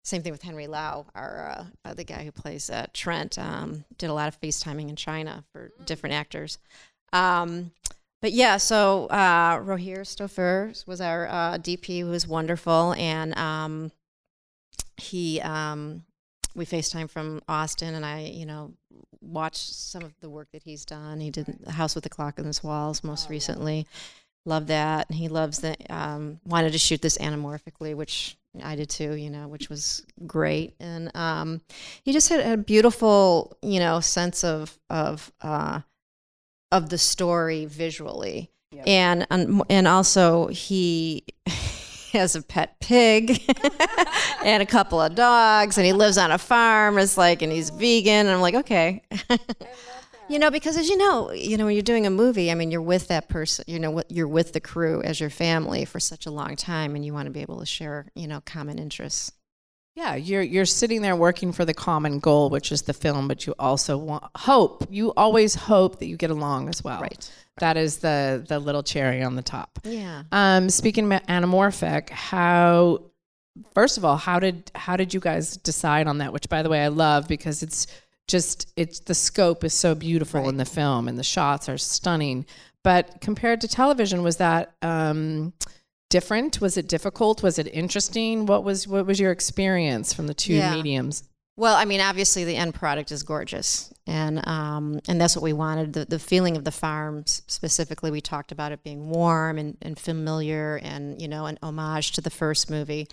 Same 0.03 0.23
thing 0.23 0.31
with 0.31 0.41
Henry 0.41 0.65
Lau, 0.65 1.05
our 1.13 1.67
uh, 1.85 1.93
the 1.93 2.03
guy 2.03 2.23
who 2.23 2.31
plays 2.31 2.71
uh, 2.71 2.87
Trent. 2.91 3.37
Um, 3.37 3.85
did 3.99 4.09
a 4.09 4.13
lot 4.15 4.27
of 4.29 4.41
FaceTiming 4.41 4.89
in 4.89 4.95
China 4.95 5.43
for 5.53 5.69
different 5.85 6.15
actors. 6.15 6.57
Um, 7.13 7.71
but 8.21 8.31
yeah, 8.31 8.57
so 8.57 9.05
uh, 9.07 9.59
Rogier 9.63 10.01
Stoffers 10.01 10.87
was 10.87 11.01
our 11.01 11.27
uh, 11.27 11.57
DP, 11.59 12.01
who 12.01 12.09
was 12.09 12.27
wonderful, 12.27 12.93
and 12.93 13.37
um, 13.37 13.91
he 14.97 15.41
um, 15.41 16.03
we 16.55 16.65
FaceTime 16.65 17.09
from 17.09 17.41
Austin, 17.47 17.95
and 17.95 18.05
I, 18.05 18.21
you 18.21 18.45
know, 18.45 18.73
watched 19.21 19.73
some 19.73 20.03
of 20.03 20.13
the 20.19 20.29
work 20.29 20.47
that 20.51 20.63
he's 20.63 20.85
done. 20.85 21.19
He 21.19 21.29
did 21.29 21.45
The 21.45 21.71
House 21.71 21.95
with 21.95 22.03
the 22.03 22.09
Clock 22.09 22.39
in 22.39 22.45
its 22.47 22.63
Walls 22.63 23.03
most 23.03 23.29
recently. 23.29 23.87
Love 24.45 24.67
that, 24.67 25.07
and 25.07 25.17
he 25.17 25.27
loves 25.27 25.59
that. 25.59 25.77
um, 25.91 26.39
wanted 26.45 26.71
to 26.71 26.79
shoot 26.79 27.01
this 27.01 27.17
anamorphically, 27.19 27.93
which 27.95 28.37
I 28.63 28.75
did 28.75 28.89
too. 28.89 29.13
You 29.13 29.29
know, 29.29 29.47
which 29.47 29.69
was 29.69 30.03
great, 30.25 30.73
and 30.79 31.15
um, 31.15 31.61
he 32.03 32.11
just 32.11 32.29
had 32.29 32.39
a 32.39 32.57
beautiful, 32.57 33.55
you 33.61 33.79
know, 33.79 33.99
sense 33.99 34.43
of 34.43 34.79
of 34.89 35.31
uh, 35.41 35.81
of 36.71 36.89
the 36.89 36.97
story 36.97 37.65
visually, 37.65 38.49
and 38.87 39.27
and 39.29 39.61
and 39.69 39.87
also 39.87 40.47
he. 40.47 41.23
Has 42.11 42.35
a 42.35 42.41
pet 42.41 42.79
pig 42.79 43.41
and 44.45 44.61
a 44.61 44.65
couple 44.65 45.01
of 45.01 45.15
dogs 45.15 45.77
and 45.77 45.85
he 45.85 45.93
lives 45.93 46.17
on 46.17 46.31
a 46.31 46.37
farm 46.37 46.97
it's 46.97 47.17
like 47.17 47.41
and 47.41 47.51
he's 47.51 47.69
vegan 47.69 48.27
and 48.27 48.29
i'm 48.29 48.41
like 48.41 48.55
okay. 48.55 49.01
You 50.29 50.39
know 50.39 50.49
because 50.49 50.77
as 50.77 50.87
you 50.87 50.95
know 50.95 51.33
you 51.33 51.57
know 51.57 51.65
when 51.65 51.73
you're 51.73 51.83
doing 51.83 52.07
a 52.07 52.09
movie 52.09 52.51
i 52.51 52.55
mean 52.55 52.71
you're 52.71 52.81
with 52.81 53.09
that 53.09 53.27
person 53.27 53.65
you 53.67 53.79
know 53.79 54.01
you're 54.07 54.29
with 54.29 54.53
the 54.53 54.61
crew 54.61 55.01
as 55.03 55.19
your 55.19 55.29
family 55.29 55.83
for 55.83 55.99
such 55.99 56.25
a 56.25 56.31
long 56.31 56.55
time 56.55 56.95
and 56.95 57.03
you 57.03 57.11
want 57.11 57.25
to 57.25 57.31
be 57.31 57.41
able 57.41 57.59
to 57.59 57.65
share 57.65 58.07
you 58.15 58.29
know 58.29 58.39
common 58.45 58.79
interests 58.79 59.33
Yeah, 59.95 60.15
you're 60.15 60.41
you're 60.41 60.65
sitting 60.65 61.01
there 61.01 61.15
working 61.15 61.51
for 61.51 61.65
the 61.65 61.73
common 61.73 62.19
goal, 62.19 62.49
which 62.49 62.71
is 62.71 62.83
the 62.83 62.93
film, 62.93 63.27
but 63.27 63.45
you 63.45 63.53
also 63.59 63.97
want 63.97 64.23
hope. 64.37 64.87
You 64.89 65.13
always 65.17 65.53
hope 65.53 65.99
that 65.99 66.05
you 66.05 66.15
get 66.15 66.29
along 66.29 66.69
as 66.69 66.83
well. 66.83 67.01
Right. 67.01 67.31
That 67.59 67.75
is 67.75 67.97
the 67.97 68.43
the 68.47 68.59
little 68.59 68.83
cherry 68.83 69.21
on 69.21 69.35
the 69.35 69.41
top. 69.41 69.79
yeah 69.83 70.23
Um, 70.31 70.69
speaking 70.69 71.05
about 71.05 71.27
anamorphic, 71.27 72.09
how 72.09 73.03
first 73.73 73.97
of 73.97 74.05
all, 74.05 74.15
how 74.17 74.39
did 74.39 74.71
how 74.75 74.95
did 74.95 75.13
you 75.13 75.19
guys 75.19 75.57
decide 75.57 76.07
on 76.07 76.19
that? 76.19 76.31
Which, 76.31 76.47
by 76.47 76.63
the 76.63 76.69
way, 76.69 76.83
I 76.83 76.87
love 76.87 77.27
because 77.27 77.61
it's 77.61 77.87
just 78.27 78.71
it's 78.77 78.99
the 78.99 79.13
scope 79.13 79.63
is 79.65 79.73
so 79.73 79.93
beautiful 79.93 80.47
in 80.47 80.55
the 80.55 80.65
film 80.65 81.09
and 81.09 81.19
the 81.19 81.23
shots 81.23 81.67
are 81.67 81.77
stunning. 81.77 82.45
But 82.83 83.21
compared 83.21 83.61
to 83.61 83.67
television, 83.67 84.23
was 84.23 84.37
that 84.37 84.73
um, 84.81 85.53
different? 86.11 86.61
Was 86.61 86.77
it 86.77 86.87
difficult? 86.87 87.41
Was 87.41 87.57
it 87.57 87.67
interesting? 87.73 88.45
What 88.45 88.63
was 88.63 88.87
what 88.87 89.07
was 89.07 89.19
your 89.19 89.31
experience 89.31 90.13
from 90.13 90.27
the 90.27 90.35
two 90.35 90.53
Yeah. 90.53 90.75
mediums? 90.75 91.23
Well, 91.57 91.75
I 91.75 91.85
mean, 91.85 91.99
obviously 91.99 92.43
the 92.45 92.55
end 92.55 92.73
product 92.73 93.11
is 93.11 93.23
gorgeous, 93.23 93.91
and 94.07 94.47
um, 94.47 94.99
and 95.07 95.19
that's 95.19 95.35
what 95.35 95.43
we 95.43 95.53
wanted. 95.53 95.93
The 95.93 96.05
the 96.05 96.17
feeling 96.17 96.55
of 96.57 96.63
the 96.63 96.71
farm 96.71 97.23
specifically, 97.27 98.09
we 98.09 98.21
talked 98.21 98.51
about 98.51 98.71
it 98.71 98.83
being 98.83 99.09
warm 99.09 99.57
and, 99.57 99.77
and 99.81 99.99
familiar, 99.99 100.79
and 100.81 101.21
you 101.21 101.27
know, 101.27 101.45
an 101.47 101.59
homage 101.61 102.13
to 102.13 102.21
the 102.21 102.29
first 102.29 102.69
movie. 102.69 103.07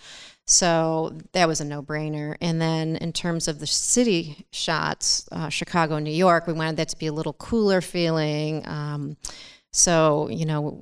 So 0.46 1.18
that 1.32 1.46
was 1.48 1.60
a 1.60 1.64
no 1.64 1.82
brainer. 1.82 2.36
And 2.40 2.58
then 2.60 2.96
in 2.96 3.12
terms 3.12 3.48
of 3.48 3.58
the 3.58 3.66
city 3.66 4.46
shots, 4.52 5.28
uh, 5.32 5.50
Chicago, 5.50 5.98
New 5.98 6.10
York, 6.12 6.46
we 6.46 6.54
wanted 6.54 6.76
that 6.76 6.88
to 6.90 6.96
be 6.96 7.08
a 7.08 7.12
little 7.12 7.34
cooler 7.34 7.80
feeling. 7.82 8.66
Um, 8.66 9.16
so 9.72 10.28
you 10.30 10.46
know, 10.46 10.80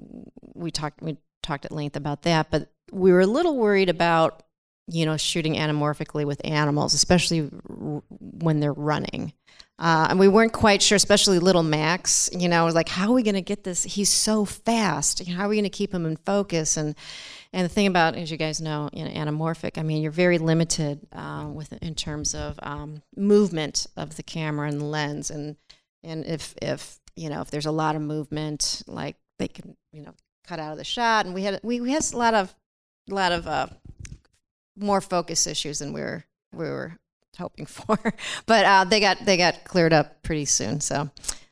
we 0.54 0.70
talked 0.70 1.02
we 1.02 1.16
talked 1.46 1.64
at 1.64 1.72
length 1.72 1.96
about 1.96 2.22
that, 2.22 2.50
but 2.50 2.70
we 2.92 3.12
were 3.12 3.20
a 3.20 3.26
little 3.26 3.56
worried 3.56 3.88
about 3.88 4.42
you 4.88 5.04
know, 5.04 5.16
shooting 5.16 5.54
anamorphically 5.54 6.24
with 6.24 6.40
animals, 6.44 6.94
especially 6.94 7.50
r- 7.68 8.02
when 8.08 8.60
they're 8.60 8.72
running. 8.72 9.32
Uh, 9.78 10.06
and 10.08 10.18
we 10.18 10.28
weren't 10.28 10.52
quite 10.52 10.80
sure, 10.80 10.96
especially 10.96 11.38
little 11.38 11.62
Max, 11.62 12.30
you 12.32 12.48
know, 12.48 12.66
like, 12.68 12.88
how 12.88 13.10
are 13.10 13.12
we 13.12 13.22
going 13.22 13.34
to 13.34 13.42
get 13.42 13.62
this? 13.62 13.82
He's 13.82 14.08
so 14.08 14.46
fast. 14.46 15.26
How 15.28 15.44
are 15.44 15.48
we 15.48 15.56
going 15.56 15.64
to 15.64 15.70
keep 15.70 15.92
him 15.92 16.06
in 16.06 16.16
focus? 16.16 16.78
And, 16.78 16.94
and 17.52 17.64
the 17.64 17.68
thing 17.68 17.86
about, 17.86 18.14
as 18.14 18.30
you 18.30 18.38
guys 18.38 18.60
know, 18.60 18.88
you 18.92 19.04
know 19.04 19.10
anamorphic, 19.10 19.76
I 19.76 19.82
mean, 19.82 20.02
you're 20.02 20.12
very 20.12 20.38
limited 20.38 21.06
uh, 21.12 21.50
with 21.52 21.72
in 21.82 21.94
terms 21.94 22.34
of 22.34 22.58
um, 22.62 23.02
movement 23.16 23.86
of 23.96 24.16
the 24.16 24.22
camera 24.22 24.68
and 24.68 24.80
the 24.80 24.86
lens. 24.86 25.30
And, 25.30 25.56
and 26.02 26.24
if, 26.24 26.54
if, 26.62 26.98
you 27.14 27.28
know, 27.28 27.42
if 27.42 27.50
there's 27.50 27.66
a 27.66 27.72
lot 27.72 27.96
of 27.96 28.02
movement, 28.02 28.82
like 28.86 29.16
they 29.38 29.48
can, 29.48 29.76
you 29.92 30.02
know, 30.02 30.14
cut 30.46 30.58
out 30.58 30.72
of 30.72 30.78
the 30.78 30.84
shot. 30.84 31.26
And 31.26 31.34
we 31.34 31.42
had, 31.42 31.60
we, 31.62 31.80
we 31.80 31.90
had 31.90 32.04
a 32.12 32.16
lot 32.16 32.34
of, 32.34 32.54
a 33.10 33.14
lot 33.14 33.32
of, 33.32 33.46
uh, 33.46 33.66
more 34.76 35.00
focus 35.00 35.46
issues 35.46 35.78
than 35.78 35.92
we 35.92 36.00
were 36.00 36.24
we 36.52 36.64
were 36.64 36.98
hoping 37.38 37.66
for. 37.66 37.98
but 38.46 38.64
uh, 38.64 38.84
they 38.84 39.00
got 39.00 39.24
they 39.24 39.36
got 39.36 39.64
cleared 39.64 39.92
up 39.92 40.22
pretty 40.22 40.44
soon. 40.44 40.80
So, 40.80 41.10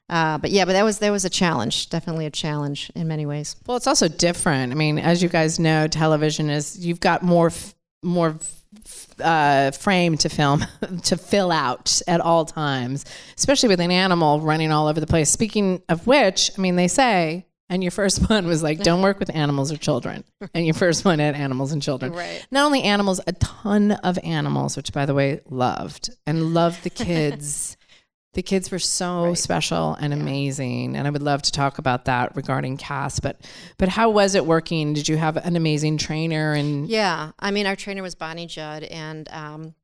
uh, 0.09 0.39
but 0.39 0.51
yeah, 0.51 0.65
but 0.65 0.73
that 0.73 0.85
was 0.85 0.99
that 0.99 1.11
was 1.11 1.25
a 1.25 1.31
challenge. 1.31 1.91
Definitely 1.91 2.27
a 2.27 2.31
challenge 2.31 2.91
in 2.95 3.09
many 3.09 3.27
ways. 3.27 3.57
Well, 3.67 3.77
it's 3.77 3.87
also 3.87 4.09
different. 4.09 4.73
I 4.73 4.75
mean, 4.77 4.99
as 4.99 5.23
you 5.23 5.29
guys 5.29 5.59
know, 5.59 5.89
television 5.89 6.51
is 6.51 6.85
you've 6.85 7.01
got 7.01 7.23
more 7.23 7.49
f- 7.49 7.75
more 8.03 8.37
f- 8.85 9.21
uh, 9.21 9.71
frame 9.71 10.19
to 10.19 10.29
film 10.29 10.65
to 11.05 11.17
fill 11.17 11.51
out 11.51 12.01
at 12.07 12.21
all 12.21 12.45
times, 12.45 13.05
especially 13.37 13.69
with 13.69 13.81
an 13.81 13.91
animal 13.91 14.41
running 14.41 14.71
all 14.73 14.87
over 14.87 15.01
the 15.01 15.07
place. 15.07 15.31
Speaking 15.31 15.83
of 15.89 16.07
which, 16.07 16.51
I 16.57 16.61
mean, 16.61 16.77
they 16.77 16.89
say. 16.89 17.47
And 17.75 17.83
your 17.83 17.91
first 17.91 18.31
one 18.31 18.47
was 18.47 18.63
like, 18.63 18.85
don't 18.85 19.03
work 19.03 19.19
with 19.19 19.35
animals 19.35 19.73
or 19.73 19.77
children. 19.77 20.23
And 20.55 20.65
your 20.65 20.75
first 20.75 21.05
one 21.05 21.19
had 21.19 21.35
animals 21.35 21.73
and 21.73 21.83
children. 21.83 22.13
Right. 22.13 22.47
Not 22.53 22.65
only 22.67 22.85
animals, 22.85 23.21
a 23.27 23.33
ton 23.33 23.93
of 23.93 24.17
animals, 24.23 24.77
which 24.77 24.93
by 24.93 25.07
the 25.07 25.15
way, 25.15 25.41
loved 25.51 26.11
and 26.25 26.55
loved 26.55 26.85
the 26.85 26.91
kids. 26.91 27.77
the 28.35 28.43
kids 28.43 28.71
were 28.71 28.79
so 28.79 29.35
special 29.35 29.95
and 29.95 30.13
amazing. 30.13 30.97
And 30.97 31.05
I 31.09 31.11
would 31.11 31.23
love 31.23 31.43
to 31.43 31.53
talk 31.53 31.79
about 31.79 32.05
that 32.05 32.37
regarding 32.37 32.77
cast. 32.77 33.23
But 33.23 33.41
but 33.77 33.89
how 33.89 34.09
was 34.09 34.37
it 34.37 34.47
working? 34.47 34.93
Did 34.93 35.09
you 35.09 35.17
have 35.17 35.37
an 35.37 35.57
amazing 35.57 35.99
trainer 35.99 36.53
and 36.53 36.89
Yeah, 36.89 37.33
I 37.41 37.51
mean, 37.51 37.67
our 37.67 37.77
trainer 37.77 38.03
was 38.03 38.15
Bonnie 38.15 38.47
Judd, 38.47 38.85
and 38.85 39.29
um, 39.33 39.75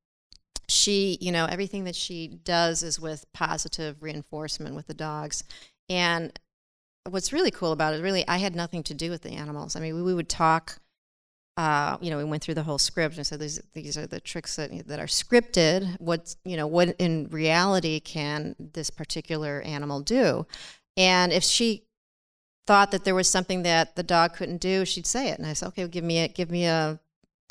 she, 0.69 1.19
you 1.21 1.33
know, 1.33 1.47
everything 1.47 1.85
that 1.85 1.97
she 1.97 2.29
does 2.29 2.85
is 2.85 3.01
with 3.01 3.25
positive 3.33 4.01
reinforcement 4.01 4.77
with 4.77 4.87
the 4.87 4.95
dogs. 4.95 5.43
And 5.89 6.39
what's 7.09 7.33
really 7.33 7.51
cool 7.51 7.73
about 7.73 7.95
it, 7.95 8.03
really, 8.03 8.27
I 8.29 8.39
had 8.39 8.55
nothing 8.55 8.83
to 8.85 8.95
do 8.95 9.11
with 9.11 9.23
the 9.23 9.31
animals. 9.31 9.77
I 9.77 9.81
mean, 9.81 9.95
we, 9.95 10.03
we 10.03 10.15
would 10.15 10.29
talk. 10.29 10.81
Uh, 11.57 11.99
you 12.01 12.11
know, 12.11 12.17
we 12.17 12.25
went 12.25 12.43
through 12.43 12.55
the 12.55 12.63
whole 12.63 12.79
script 12.79 13.17
and 13.17 13.27
said 13.27 13.41
these 13.41 13.61
these 13.75 13.99
are 13.99 14.07
the 14.07 14.21
tricks 14.21 14.57
that 14.57 14.87
that 14.87 14.99
are 14.99 15.07
scripted. 15.07 16.01
What 16.01 16.35
you 16.45 16.57
know, 16.57 16.67
what 16.67 16.97
in 16.99 17.29
reality 17.31 18.01
can 18.01 18.55
this 18.59 18.89
particular 18.89 19.61
animal 19.63 20.01
do? 20.01 20.47
And 20.97 21.33
if 21.33 21.43
she 21.43 21.85
thought 22.67 22.93
that 22.93 23.05
there 23.05 23.15
was 23.15 23.29
something 23.29 23.63
that 23.65 23.97
the 23.97 24.03
dog 24.03 24.35
couldn't 24.35 24.61
do, 24.61 24.85
she'd 24.85 25.07
say 25.07 25.29
it. 25.29 25.39
And 25.39 25.47
I 25.47 25.53
said, 25.53 25.69
okay, 25.69 25.83
well, 25.83 25.89
give 25.89 26.05
me 26.05 26.21
a 26.21 26.29
give 26.29 26.51
me 26.51 26.65
a 26.67 27.01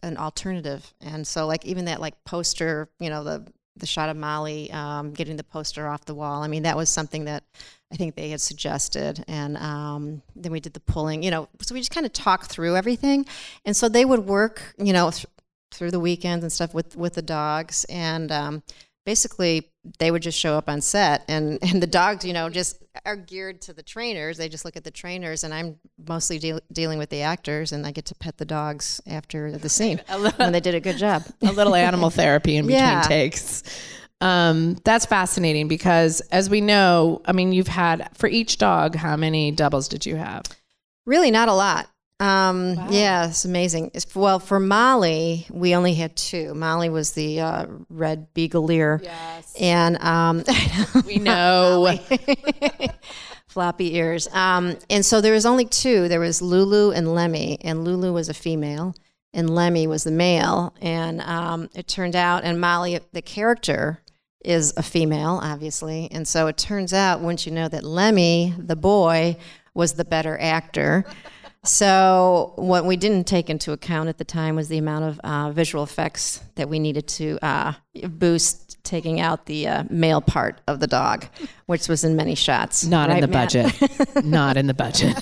an 0.01 0.17
alternative. 0.17 0.93
And 1.01 1.27
so 1.27 1.45
like 1.45 1.65
even 1.65 1.85
that 1.85 2.01
like 2.01 2.23
poster, 2.23 2.89
you 2.99 3.09
know, 3.09 3.23
the 3.23 3.51
the 3.79 3.85
shot 3.85 4.09
of 4.09 4.17
Molly 4.17 4.71
um, 4.71 5.11
getting 5.11 5.37
the 5.37 5.43
poster 5.43 5.87
off 5.87 6.05
the 6.05 6.15
wall. 6.15 6.43
I 6.43 6.47
mean, 6.47 6.63
that 6.63 6.77
was 6.77 6.89
something 6.89 7.25
that 7.25 7.43
I 7.91 7.95
think 7.95 8.15
they 8.15 8.29
had 8.29 8.41
suggested. 8.41 9.23
And 9.27 9.57
um, 9.57 10.21
then 10.35 10.51
we 10.51 10.59
did 10.59 10.73
the 10.73 10.79
pulling, 10.79 11.23
you 11.23 11.31
know, 11.31 11.47
so 11.61 11.73
we 11.73 11.81
just 11.81 11.91
kind 11.91 12.05
of 12.05 12.13
talked 12.13 12.47
through 12.47 12.75
everything. 12.75 13.25
And 13.65 13.75
so 13.75 13.89
they 13.89 14.05
would 14.05 14.25
work, 14.25 14.75
you 14.77 14.93
know, 14.93 15.11
th- 15.11 15.25
through 15.71 15.91
the 15.91 15.99
weekends 15.99 16.43
and 16.43 16.51
stuff 16.51 16.73
with 16.73 16.95
with 16.95 17.13
the 17.15 17.21
dogs 17.21 17.85
and. 17.89 18.61
Basically 19.09 19.71
they 19.97 20.11
would 20.11 20.21
just 20.21 20.37
show 20.37 20.53
up 20.55 20.69
on 20.69 20.81
set 20.81 21.25
and 21.27 21.57
and 21.63 21.81
the 21.81 21.87
dogs 21.87 22.23
you 22.23 22.31
know 22.31 22.47
just 22.47 22.77
are 23.05 23.15
geared 23.15 23.59
to 23.59 23.73
the 23.73 23.81
trainers 23.81 24.37
they 24.37 24.47
just 24.47 24.63
look 24.63 24.75
at 24.77 24.83
the 24.83 24.91
trainers 24.91 25.43
and 25.43 25.51
i'm 25.51 25.77
mostly 26.07 26.37
deal- 26.37 26.59
dealing 26.71 26.99
with 26.99 27.09
the 27.09 27.21
actors 27.23 27.71
and 27.71 27.87
i 27.87 27.91
get 27.91 28.05
to 28.05 28.13
pet 28.13 28.37
the 28.37 28.45
dogs 28.45 29.01
after 29.07 29.57
the 29.57 29.69
scene 29.77 29.99
and 30.37 30.53
they 30.53 30.59
did 30.59 30.75
a 30.75 30.79
good 30.79 30.97
job 30.97 31.23
a 31.41 31.51
little 31.51 31.73
animal 31.73 32.11
therapy 32.11 32.55
in 32.57 32.65
between 32.67 32.79
Yeah. 32.83 33.01
takes? 33.01 33.63
Um, 34.21 34.77
that's 34.83 35.05
fascinating 35.07 35.67
because 35.67 36.19
as 36.29 36.49
we 36.49 36.59
know, 36.61 37.21
I 37.25 37.31
mean, 37.31 37.51
you've 37.53 37.69
had 37.69 38.09
for 38.17 38.27
each 38.27 38.57
dog, 38.57 38.95
how 38.95 39.15
many 39.15 39.49
doubles 39.51 39.87
did 39.87 40.05
you 40.05 40.17
have? 40.17 40.43
really 41.05 41.31
not 41.31 41.47
a 41.49 41.53
lot 41.53 41.89
um, 42.19 42.75
yeah 42.89 43.27
it's 43.27 43.45
amazing 43.45 43.87
It's- 43.87 44.13
well 44.15 44.39
for 44.39 44.59
molly 44.59 45.45
we 45.49 45.73
only 45.75 45.93
had 45.93 46.15
two 46.15 46.53
molly 46.53 46.89
was 46.89 47.11
the 47.13 47.39
uh, 47.41 47.65
red 47.89 48.33
beagalier 48.33 49.01
Yes. 49.01 49.55
and 49.59 49.97
um, 50.03 50.43
We 51.05 51.17
know. 51.17 51.97
floppy 53.47 53.95
ears. 53.95 54.27
Um, 54.31 54.77
and 54.89 55.03
so 55.03 55.21
there 55.21 55.33
was 55.33 55.45
only 55.45 55.65
two. 55.65 56.07
There 56.07 56.19
was 56.19 56.39
Lulu 56.41 56.91
and 56.91 57.13
Lemmy, 57.15 57.57
and 57.61 57.83
Lulu 57.83 58.13
was 58.13 58.29
a 58.29 58.33
female, 58.33 58.93
and 59.33 59.49
Lemmy 59.49 59.87
was 59.87 60.03
the 60.03 60.11
male. 60.11 60.75
And 60.81 61.19
um, 61.21 61.67
it 61.73 61.87
turned 61.87 62.15
out, 62.15 62.43
and 62.43 62.61
Molly, 62.61 62.99
the 63.11 63.21
character, 63.23 64.01
is 64.45 64.73
a 64.77 64.83
female, 64.83 65.39
obviously. 65.41 66.09
And 66.11 66.27
so 66.27 66.45
it 66.47 66.57
turns 66.57 66.93
out, 66.93 67.21
once 67.21 67.45
you 67.47 67.51
know 67.51 67.67
that 67.67 67.83
Lemmy, 67.83 68.53
the 68.57 68.75
boy, 68.75 69.35
was 69.73 69.93
the 69.93 70.05
better 70.05 70.37
actor. 70.39 71.05
So 71.63 72.53
what 72.55 72.85
we 72.85 72.95
didn't 72.95 73.25
take 73.25 73.49
into 73.49 73.73
account 73.73 74.07
at 74.07 74.17
the 74.17 74.23
time 74.23 74.55
was 74.55 74.69
the 74.69 74.77
amount 74.77 75.05
of 75.05 75.19
uh, 75.19 75.51
visual 75.51 75.83
effects 75.83 76.41
that 76.55 76.69
we 76.69 76.79
needed 76.79 77.07
to 77.09 77.37
uh, 77.41 77.73
boost, 78.07 78.81
taking 78.83 79.19
out 79.19 79.45
the 79.45 79.67
uh, 79.67 79.83
male 79.89 80.21
part 80.21 80.61
of 80.67 80.79
the 80.79 80.87
dog, 80.87 81.25
which 81.65 81.89
was 81.89 82.05
in 82.05 82.15
many 82.15 82.33
shots. 82.33 82.85
Not 82.85 83.09
in 83.09 83.19
the 83.19 83.27
Matt? 83.27 83.53
budget. 83.53 84.25
Not 84.25 84.55
in 84.55 84.67
the 84.67 84.73
budget. 84.73 85.17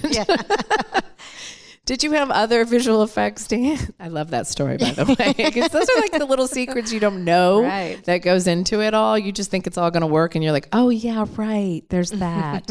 Did 1.88 2.04
you 2.04 2.12
have 2.12 2.30
other 2.30 2.64
visual 2.66 3.02
effects, 3.02 3.48
Dan? 3.48 3.80
I 4.00 4.10
love 4.10 4.30
that 4.30 4.46
story, 4.46 4.78
by 4.78 4.92
the 4.92 5.06
way, 5.06 5.34
because 5.36 5.72
those 5.72 5.90
are 5.90 6.00
like 6.00 6.12
the 6.12 6.26
little 6.26 6.46
secrets 6.48 6.92
you 6.94 7.00
don't 7.00 7.24
know 7.26 7.64
Right. 7.64 8.04
that 8.06 8.20
goes 8.20 8.46
into 8.46 8.82
it 8.82 8.94
all. 8.94 9.18
You 9.18 9.32
just 9.32 9.50
think 9.50 9.66
it's 9.66 9.78
all 9.78 9.90
going 9.90 10.02
to 10.02 10.08
work, 10.08 10.36
and 10.36 10.44
you're 10.44 10.54
like, 10.54 10.68
oh 10.74 10.90
yeah, 10.90 11.26
right. 11.38 11.82
There's 11.90 12.12
that. 12.26 12.70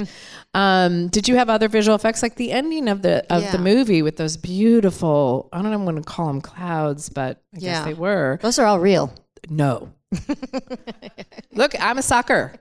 um, 0.55 1.09
did 1.09 1.27
you 1.29 1.37
have 1.37 1.49
other 1.51 1.67
visual 1.69 1.97
effects, 1.97 2.23
like 2.23 2.37
the 2.37 2.53
ending 2.53 2.89
of 2.89 3.03
the 3.03 3.25
of 3.35 3.51
the 3.53 3.59
movie 3.59 4.03
with 4.03 4.17
those 4.17 4.37
beautiful? 4.37 5.49
I 5.53 5.63
don't 5.63 5.71
know. 5.71 5.77
I'm 5.79 5.85
going 5.85 5.97
to 5.97 6.03
call 6.03 6.27
them 6.29 6.41
clouds, 6.41 7.09
but 7.09 7.43
I 7.55 7.59
guess 7.59 7.63
Yeah. 7.65 7.85
they 7.85 7.95
were. 7.95 8.39
Those 8.43 8.59
are 8.59 8.67
all 8.67 8.79
real. 8.81 9.13
No. 9.49 9.93
Look, 11.53 11.75
I'm 11.81 11.99
a 11.99 12.03
sucker. 12.03 12.55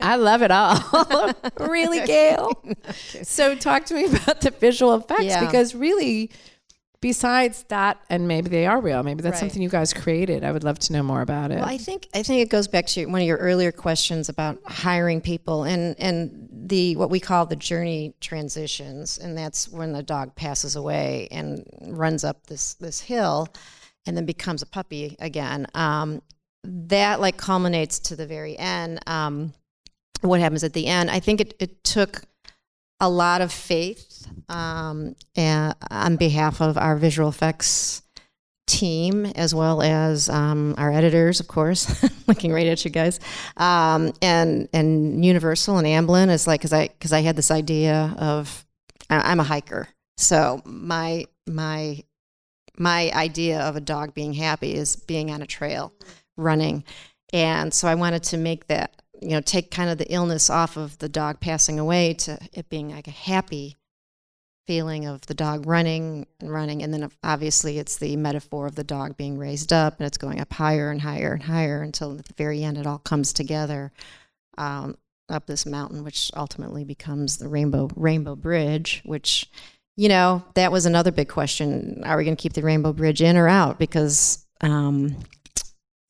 I 0.00 0.16
love 0.16 0.42
it 0.42 0.50
all. 0.50 0.78
really, 1.60 2.04
Gail? 2.06 2.50
So, 3.22 3.54
talk 3.54 3.84
to 3.86 3.94
me 3.94 4.04
about 4.06 4.40
the 4.40 4.50
visual 4.50 4.94
effects 4.94 5.24
Yeah. 5.24 5.44
because 5.44 5.74
really, 5.74 6.30
besides 7.00 7.64
that, 7.68 8.00
and 8.10 8.26
maybe 8.28 8.48
they 8.48 8.66
are 8.66 8.80
real, 8.80 9.02
maybe 9.02 9.22
that's 9.22 9.34
Right. 9.34 9.40
something 9.40 9.62
you 9.62 9.68
guys 9.68 9.92
created. 9.94 10.44
I 10.44 10.50
would 10.52 10.64
love 10.64 10.78
to 10.80 10.92
know 10.92 11.02
more 11.02 11.20
about 11.22 11.50
it. 11.52 11.56
Well, 11.56 11.68
I 11.68 11.78
think 11.78 12.08
I 12.14 12.22
think 12.22 12.40
it 12.42 12.48
goes 12.50 12.68
back 12.68 12.86
to 12.88 13.06
one 13.06 13.20
of 13.20 13.26
your 13.26 13.38
earlier 13.38 13.70
questions 13.72 14.28
about 14.28 14.58
hiring 14.66 15.20
people 15.20 15.64
and 15.64 15.94
and 15.98 16.48
the 16.50 16.96
what 16.96 17.10
we 17.10 17.20
call 17.20 17.46
the 17.46 17.56
journey 17.56 18.14
transitions, 18.20 19.18
and 19.18 19.36
that's 19.38 19.68
when 19.68 19.92
the 19.92 20.02
dog 20.02 20.34
passes 20.34 20.74
away 20.76 21.28
and 21.30 21.64
runs 21.86 22.24
up 22.24 22.46
this 22.46 22.74
this 22.74 23.00
hill, 23.00 23.48
and 24.06 24.16
then 24.16 24.26
becomes 24.26 24.62
a 24.62 24.66
puppy 24.66 25.16
again. 25.20 25.66
Um, 25.74 26.22
that 26.64 27.20
like 27.20 27.36
culminates 27.36 27.98
to 28.00 28.16
the 28.16 28.26
very 28.26 28.58
end. 28.58 29.00
Um, 29.06 29.52
what 30.20 30.40
happens 30.40 30.64
at 30.64 30.72
the 30.72 30.86
end? 30.86 31.10
I 31.10 31.20
think 31.20 31.40
it, 31.40 31.54
it 31.58 31.84
took 31.84 32.22
a 33.00 33.08
lot 33.08 33.40
of 33.40 33.52
faith 33.52 34.28
um, 34.48 35.16
and 35.34 35.74
on 35.90 36.16
behalf 36.16 36.60
of 36.60 36.78
our 36.78 36.96
visual 36.96 37.28
effects 37.28 38.02
team 38.66 39.26
as 39.26 39.54
well 39.54 39.82
as 39.82 40.28
um, 40.28 40.74
our 40.78 40.92
editors, 40.92 41.40
of 41.40 41.48
course, 41.48 42.04
looking 42.28 42.52
right 42.52 42.66
at 42.66 42.84
you 42.84 42.90
guys, 42.90 43.18
um, 43.56 44.12
and 44.22 44.68
and 44.72 45.24
Universal 45.24 45.78
and 45.78 45.86
Amblin 45.86 46.30
is 46.30 46.46
like 46.46 46.60
because 46.60 46.72
I 46.72 46.88
because 46.88 47.12
I 47.12 47.20
had 47.20 47.36
this 47.36 47.50
idea 47.50 48.14
of 48.18 48.64
I'm 49.10 49.40
a 49.40 49.44
hiker, 49.44 49.88
so 50.16 50.62
my 50.64 51.26
my 51.46 52.02
my 52.78 53.10
idea 53.12 53.60
of 53.60 53.76
a 53.76 53.80
dog 53.80 54.14
being 54.14 54.32
happy 54.32 54.74
is 54.74 54.96
being 54.96 55.30
on 55.30 55.42
a 55.42 55.46
trail, 55.46 55.92
running, 56.36 56.84
and 57.32 57.72
so 57.72 57.88
I 57.88 57.94
wanted 57.94 58.22
to 58.24 58.36
make 58.36 58.66
that 58.66 59.02
you 59.20 59.30
know 59.30 59.40
take 59.40 59.70
kind 59.70 59.90
of 59.90 59.98
the 59.98 60.12
illness 60.12 60.50
off 60.50 60.76
of 60.76 60.98
the 60.98 61.08
dog 61.08 61.40
passing 61.40 61.78
away 61.78 62.14
to 62.14 62.38
it 62.52 62.68
being 62.68 62.90
like 62.90 63.08
a 63.08 63.12
happy 63.12 63.76
feeling 64.66 65.06
of 65.06 65.26
the 65.26 65.34
dog 65.34 65.66
running 65.66 66.26
and 66.40 66.50
running. 66.50 66.82
And 66.82 66.94
then 66.94 67.10
obviously 67.24 67.78
it's 67.78 67.96
the 67.96 68.16
metaphor 68.16 68.66
of 68.66 68.76
the 68.76 68.84
dog 68.84 69.16
being 69.16 69.36
raised 69.36 69.72
up 69.72 69.98
and 69.98 70.06
it's 70.06 70.18
going 70.18 70.40
up 70.40 70.52
higher 70.52 70.90
and 70.90 71.00
higher 71.00 71.32
and 71.32 71.42
higher 71.42 71.82
until 71.82 72.16
at 72.16 72.26
the 72.26 72.34
very 72.34 72.62
end 72.62 72.78
it 72.78 72.86
all 72.86 72.98
comes 72.98 73.32
together 73.32 73.92
um, 74.58 74.96
up 75.28 75.46
this 75.46 75.66
mountain 75.66 76.04
which 76.04 76.30
ultimately 76.36 76.84
becomes 76.84 77.38
the 77.38 77.48
rainbow 77.48 77.90
rainbow 77.96 78.36
bridge 78.36 79.02
which 79.04 79.50
you 79.96 80.08
know 80.08 80.42
that 80.54 80.72
was 80.72 80.86
another 80.86 81.10
big 81.10 81.28
question. 81.28 82.02
Are 82.04 82.16
we 82.16 82.24
going 82.24 82.36
to 82.36 82.42
keep 82.42 82.54
the 82.54 82.62
rainbow 82.62 82.92
bridge 82.92 83.20
in 83.20 83.36
or 83.36 83.48
out? 83.48 83.78
Because 83.78 84.44
um, 84.60 85.16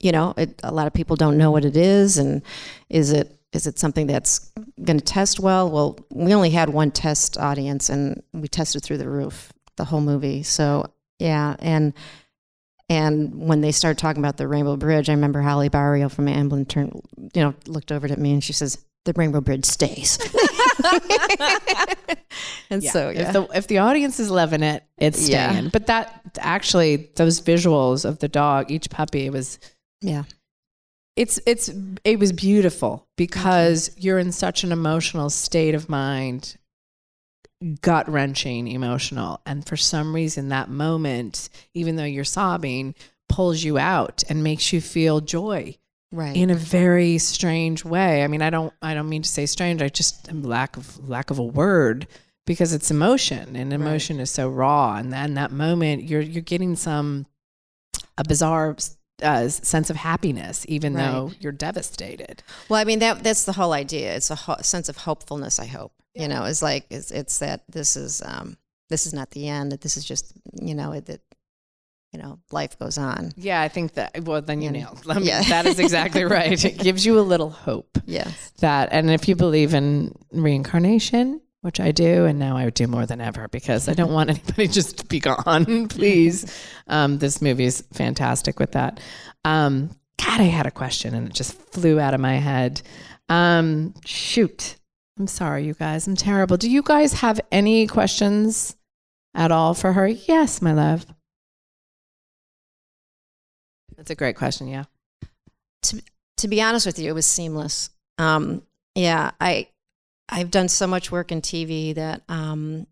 you 0.03 0.13
know 0.13 0.35
it, 0.37 0.61
a 0.63 0.73
lot 0.73 0.87
of 0.87 0.93
people 0.93 1.17
don't 1.17 1.39
know 1.39 1.51
what 1.51 1.65
it 1.65 1.77
is 1.77 2.19
and 2.19 2.43
is 2.91 3.13
it 3.13 3.39
is 3.53 3.67
it 3.67 3.79
something 3.79 4.07
that's 4.07 4.51
going 4.83 4.99
to 4.99 5.05
test 5.05 5.39
well? 5.39 5.71
Well, 5.71 5.99
we 6.11 6.33
only 6.33 6.49
had 6.49 6.71
one 6.71 6.91
test 6.91 7.37
audience, 7.37 7.91
and 7.91 8.23
we 8.33 8.49
tested 8.49 8.83
through 8.83 8.97
the 8.97 9.09
roof 9.11 9.53
the 9.77 9.85
whole 9.85 10.01
movie. 10.01 10.43
So 10.43 10.87
yeah, 11.19 11.57
and 11.59 11.93
and 12.89 13.47
when 13.47 13.61
they 13.61 13.71
started 13.71 13.99
talking 13.99 14.23
about 14.23 14.39
the 14.39 14.49
Rainbow 14.49 14.77
Bridge, 14.77 15.11
I 15.11 15.13
remember 15.13 15.43
Holly 15.43 15.69
Bario 15.69 16.11
from 16.11 16.27
Amblin 16.29 16.67
turned, 16.67 16.99
you 17.35 17.43
know, 17.43 17.55
looked 17.67 17.93
over 17.93 18.07
at 18.07 18.19
me 18.19 18.33
and 18.33 18.43
she 18.43 18.55
says, 18.55 18.79
"The 19.05 19.13
Rainbow 19.15 19.43
Bridge 19.43 19.67
stays." 19.67 20.19
and 22.71 22.83
Yeah. 22.83 22.91
so 22.91 23.11
yeah, 23.11 23.27
if 23.29 23.33
the 23.33 23.43
if 23.55 23.67
the 23.67 23.79
audience 23.79 24.19
is 24.21 24.31
loving 24.31 24.63
it, 24.63 24.83
it's 24.99 25.29
Yeah. 25.29 25.51
staying. 25.53 25.69
But 25.69 25.87
that 25.87 26.39
actually 26.39 27.11
those 27.17 27.41
visuals 27.41 28.05
of 28.05 28.19
the 28.21 28.29
dog, 28.29 28.71
each 28.71 28.89
puppy, 28.91 29.29
was 29.31 29.59
yeah, 30.03 30.25
it's 31.17 31.41
it's 31.47 31.71
it 32.05 32.19
was 32.19 32.33
beautiful 32.33 33.07
because 33.17 33.91
you're 33.97 34.19
in 34.19 34.33
such 34.33 34.65
an 34.65 34.73
emotional 34.73 35.31
state 35.31 35.75
of 35.75 35.89
mind 35.89 36.57
gut 37.81 38.09
wrenching 38.09 38.67
emotional 38.67 39.41
and 39.47 39.65
for 39.65 39.77
some 39.77 40.13
reason 40.13 40.49
that 40.49 40.69
moment 40.69 41.49
even 41.75 41.95
though 41.95 42.03
you're 42.03 42.25
sobbing 42.25 42.93
pulls 43.29 43.63
you 43.63 43.79
out 43.79 44.25
and 44.29 44.43
makes 44.43 44.73
you 44.73 44.81
feel 44.81 45.21
joy 45.21 45.73
right. 46.11 46.37
in 46.37 46.51
a 46.51 46.57
very 46.57 47.19
strange 47.19 47.85
way. 47.85 48.25
I 48.25 48.27
mean 48.27 48.43
i 48.43 48.51
don't 48.51 48.73
i 48.83 48.95
don't 48.95 49.09
mean 49.09 49.23
to 49.23 49.29
say 49.29 49.47
strange 49.47 49.81
i 49.81 49.89
just 49.89 50.33
lack 50.33 50.77
of 50.77 51.09
lack 51.09 51.31
of 51.31 51.39
a 51.39 51.45
word 51.45 52.09
because 52.47 52.73
it's 52.73 52.91
emotion 52.91 53.55
and 53.57 53.73
emotion 53.73 54.19
is 54.19 54.31
so 54.31 54.49
raw. 54.49 54.97
And 54.97 55.13
then 55.13 55.35
that 55.35 55.53
moment 55.53 56.05
you're 56.05 56.21
you're 56.21 56.43
getting 56.43 56.77
some 56.77 57.27
a 58.19 58.25
bizarre 58.25 58.77
uh, 59.23 59.49
sense 59.49 59.89
of 59.91 59.97
happiness 59.97 60.65
even 60.69 60.95
Right. 60.95 61.03
though 61.11 61.33
you're 61.41 61.53
devastated 61.53 62.43
Well, 62.69 62.81
I 62.81 62.85
mean 62.85 62.99
that 63.01 63.23
that's 63.23 63.45
the 63.45 63.53
whole 63.53 63.73
idea. 63.73 64.15
It's 64.17 64.31
a 64.31 64.35
ho- 64.35 64.61
sense 64.63 64.89
of 64.89 64.97
hopefulness. 64.97 65.59
I 65.59 65.67
hope 65.67 65.93
you 66.15 66.29
know. 66.29 66.45
It's 66.45 66.63
like 66.63 66.87
it's 66.91 67.11
it's 67.11 67.39
that 67.39 67.63
this 67.69 67.97
is 67.97 68.23
um 68.25 68.57
this 68.91 69.07
is 69.07 69.15
not 69.15 69.31
the 69.31 69.49
end. 69.49 69.73
That 69.73 69.81
this 69.81 69.97
is 69.97 70.05
just 70.05 70.33
you 70.61 70.75
know 70.75 70.99
that 71.01 71.21
you 72.13 72.21
know 72.21 72.39
life 72.51 72.79
goes 72.79 72.99
on. 72.99 73.33
yeah 73.39 73.63
i 73.63 73.69
think 73.69 73.95
that 73.95 74.23
well 74.25 74.43
then 74.43 74.61
you 74.61 74.69
And- 74.69 74.77
nailed 74.77 75.07
mean, 75.07 75.25
yeah. 75.25 75.41
that 75.49 75.65
is 75.65 75.79
exactly 75.79 76.25
right 76.25 76.63
it 76.63 76.77
gives 76.79 77.07
you 77.07 77.19
a 77.19 77.25
little 77.33 77.49
hope 77.49 77.97
Yes. 78.05 78.53
that 78.61 78.91
and 78.93 79.11
if 79.11 79.29
you 79.29 79.35
believe 79.35 79.73
in 79.73 80.15
reincarnation 80.31 81.41
which 81.63 81.81
i 81.81 81.91
do 81.91 82.27
and 82.27 82.39
now 82.39 82.57
i 82.57 82.69
do 82.71 82.87
more 82.87 83.07
than 83.07 83.21
ever 83.21 83.49
because 83.49 83.89
i 83.89 83.95
don't 83.95 84.13
want 84.13 84.31
anybody 84.31 84.69
just 84.69 84.99
to 84.99 85.07
be 85.07 85.19
gone 85.19 85.89
please. 85.89 86.45
Um, 86.89 87.19
this 87.19 87.41
movie 87.41 87.65
is 87.65 87.83
fantastic 87.93 88.61
with 88.61 88.73
that. 88.73 89.01
Um, 89.45 89.91
god 90.19 90.41
i 90.41 90.45
had 90.45 90.67
a 90.67 90.71
question 90.71 91.15
and 91.15 91.29
it 91.29 91.35
just 91.35 91.55
flew 91.55 91.99
out 91.99 92.15
of 92.15 92.21
my 92.21 92.35
head. 92.37 92.83
Um, 93.29 93.95
shoot. 94.05 94.77
I'm 95.19 95.27
sorry 95.27 95.65
you 95.65 95.75
guys. 95.75 96.07
I'm 96.07 96.17
terrible. 96.17 96.57
Do 96.57 96.69
you 96.69 96.83
guys 96.83 97.15
have 97.15 97.41
any 97.51 97.87
questions 97.87 98.77
at 99.35 99.53
all 99.53 99.75
for 99.75 99.93
her? 99.95 100.07
Yes 100.07 100.61
my 100.61 100.73
love. 100.73 101.07
That's 103.97 104.11
a 104.11 104.15
great 104.17 104.37
question 104.37 104.69
yeah. 104.69 104.85
To 106.39 106.49
be 106.49 106.61
honest 106.61 106.87
with 106.87 106.99
you, 106.99 107.09
it 107.09 107.15
was 107.15 107.27
seamless. 107.27 107.91
Um, 108.19 108.63
yeah, 108.97 109.31
I 109.41 109.69
I've 110.29 110.51
done 110.51 110.69
so 110.69 110.87
much 110.87 111.11
work 111.11 111.33
in 111.33 111.43
TV 111.43 111.95
that 111.95 112.23
um, 112.29 112.87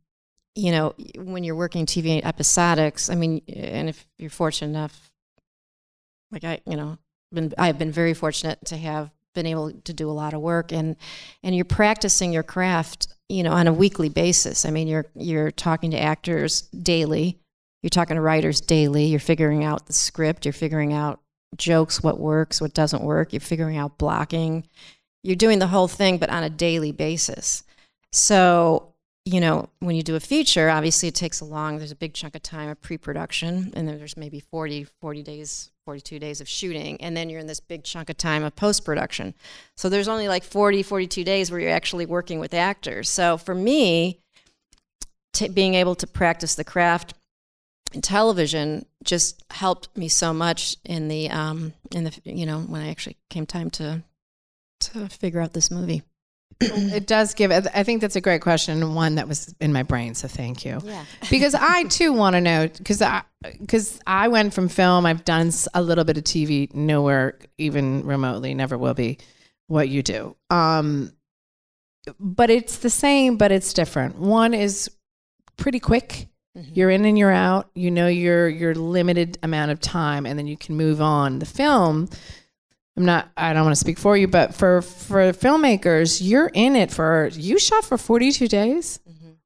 you 0.54 0.72
know 0.72 0.94
when 1.16 1.44
you're 1.44 1.54
working 1.54 1.86
TV 1.86 2.22
episodics. 2.22 3.10
I 3.10 3.14
mean, 3.14 3.42
and 3.48 3.88
if 3.88 4.06
you're 4.18 4.30
fortunate 4.30 4.68
enough, 4.68 5.10
like 6.30 6.44
I, 6.44 6.60
you 6.66 6.76
know, 6.76 6.98
been 7.32 7.52
I've 7.58 7.78
been 7.78 7.92
very 7.92 8.14
fortunate 8.14 8.64
to 8.66 8.76
have 8.76 9.10
been 9.34 9.46
able 9.46 9.72
to 9.72 9.92
do 9.92 10.10
a 10.10 10.12
lot 10.12 10.34
of 10.34 10.40
work 10.40 10.72
and 10.72 10.96
and 11.42 11.54
you're 11.54 11.64
practicing 11.64 12.32
your 12.32 12.42
craft 12.42 13.08
you 13.28 13.42
know 13.42 13.52
on 13.52 13.68
a 13.68 13.72
weekly 13.72 14.08
basis 14.08 14.64
i 14.64 14.70
mean 14.70 14.88
you're 14.88 15.06
you're 15.14 15.50
talking 15.52 15.92
to 15.92 16.00
actors 16.00 16.62
daily 16.62 17.38
you're 17.82 17.90
talking 17.90 18.16
to 18.16 18.20
writers 18.20 18.60
daily 18.60 19.04
you're 19.04 19.20
figuring 19.20 19.62
out 19.62 19.86
the 19.86 19.92
script 19.92 20.44
you're 20.44 20.52
figuring 20.52 20.92
out 20.92 21.20
jokes 21.56 22.02
what 22.02 22.18
works 22.18 22.60
what 22.60 22.74
doesn't 22.74 23.02
work 23.02 23.32
you're 23.32 23.40
figuring 23.40 23.76
out 23.76 23.98
blocking 23.98 24.66
you're 25.22 25.36
doing 25.36 25.58
the 25.58 25.68
whole 25.68 25.88
thing 25.88 26.18
but 26.18 26.30
on 26.30 26.42
a 26.42 26.50
daily 26.50 26.92
basis. 26.92 27.62
So 28.12 28.90
you 29.24 29.40
know 29.40 29.68
when 29.80 29.94
you 29.94 30.02
do 30.02 30.16
a 30.16 30.20
feature 30.20 30.70
obviously 30.70 31.08
it 31.08 31.14
takes 31.14 31.40
a 31.40 31.44
long 31.44 31.76
there's 31.76 31.92
a 31.92 31.96
big 31.96 32.14
chunk 32.14 32.34
of 32.34 32.42
time 32.42 32.70
of 32.70 32.80
pre-production 32.80 33.70
and 33.74 33.86
then 33.86 33.98
there's 33.98 34.16
maybe 34.16 34.40
40 34.40 34.84
40 34.98 35.22
days 35.22 35.70
42 35.84 36.18
days 36.18 36.40
of 36.40 36.48
shooting 36.48 37.00
and 37.02 37.16
then 37.16 37.28
you're 37.28 37.40
in 37.40 37.46
this 37.46 37.60
big 37.60 37.84
chunk 37.84 38.08
of 38.08 38.16
time 38.16 38.44
of 38.44 38.54
post-production. 38.54 39.34
So 39.76 39.88
there's 39.88 40.08
only 40.08 40.28
like 40.28 40.44
40 40.44 40.82
42 40.82 41.24
days 41.24 41.50
where 41.50 41.60
you're 41.60 41.70
actually 41.70 42.06
working 42.06 42.38
with 42.38 42.54
actors. 42.54 43.08
So 43.08 43.36
for 43.36 43.54
me 43.54 44.20
t- 45.32 45.48
being 45.48 45.74
able 45.74 45.94
to 45.96 46.06
practice 46.06 46.54
the 46.54 46.64
craft 46.64 47.14
in 47.92 48.00
television 48.00 48.86
just 49.04 49.42
helped 49.50 49.96
me 49.96 50.08
so 50.08 50.32
much 50.32 50.76
in 50.84 51.08
the 51.08 51.28
um 51.30 51.72
in 51.92 52.04
the 52.04 52.18
you 52.24 52.46
know 52.46 52.60
when 52.60 52.80
I 52.80 52.90
actually 52.90 53.16
came 53.28 53.46
time 53.46 53.68
to 53.70 54.02
to 54.80 55.08
figure 55.08 55.40
out 55.40 55.52
this 55.52 55.70
movie. 55.70 56.02
it 56.60 57.06
does 57.06 57.32
give 57.32 57.50
i 57.50 57.82
think 57.84 58.02
that's 58.02 58.16
a 58.16 58.20
great 58.20 58.42
question 58.42 58.92
one 58.94 59.14
that 59.14 59.26
was 59.26 59.54
in 59.60 59.72
my 59.72 59.82
brain 59.82 60.14
so 60.14 60.28
thank 60.28 60.62
you 60.64 60.78
Yeah. 60.84 61.04
because 61.30 61.54
i 61.54 61.84
too 61.84 62.12
want 62.12 62.34
to 62.34 62.40
know 62.42 62.68
because 62.68 63.00
i 63.00 63.22
because 63.58 63.98
i 64.06 64.28
went 64.28 64.52
from 64.52 64.68
film 64.68 65.06
i've 65.06 65.24
done 65.24 65.50
a 65.72 65.80
little 65.80 66.04
bit 66.04 66.18
of 66.18 66.24
tv 66.24 66.74
nowhere 66.74 67.38
even 67.56 68.04
remotely 68.04 68.52
never 68.52 68.76
will 68.76 68.92
be 68.92 69.16
what 69.68 69.88
you 69.88 70.02
do 70.02 70.36
um 70.50 71.10
but 72.18 72.50
it's 72.50 72.78
the 72.78 72.90
same 72.90 73.36
but 73.38 73.52
it's 73.52 73.72
different 73.72 74.16
one 74.18 74.52
is 74.52 74.90
pretty 75.56 75.80
quick 75.80 76.26
Mhm. 76.58 76.76
you're 76.76 76.90
in 76.90 77.04
and 77.04 77.16
you're 77.16 77.30
out 77.30 77.70
you 77.76 77.90
know 77.92 78.08
your 78.08 78.48
your 78.48 78.74
limited 78.74 79.38
amount 79.44 79.70
of 79.70 79.78
time 79.80 80.26
and 80.26 80.36
then 80.36 80.48
you 80.48 80.56
can 80.56 80.76
move 80.76 81.00
on 81.00 81.38
the 81.38 81.46
film 81.46 82.08
i'm 82.96 83.04
not 83.04 83.30
i 83.36 83.52
don't 83.52 83.64
want 83.64 83.74
to 83.74 83.80
speak 83.80 83.98
for 83.98 84.16
you 84.16 84.26
but 84.28 84.54
for 84.54 84.82
for 84.82 85.20
filmmakers 85.32 86.20
you're 86.22 86.50
in 86.54 86.76
it 86.76 86.90
for 86.90 87.28
you 87.32 87.58
shot 87.58 87.84
for 87.84 87.96
42 87.98 88.48
days 88.48 89.00
Mhm. 89.08 89.36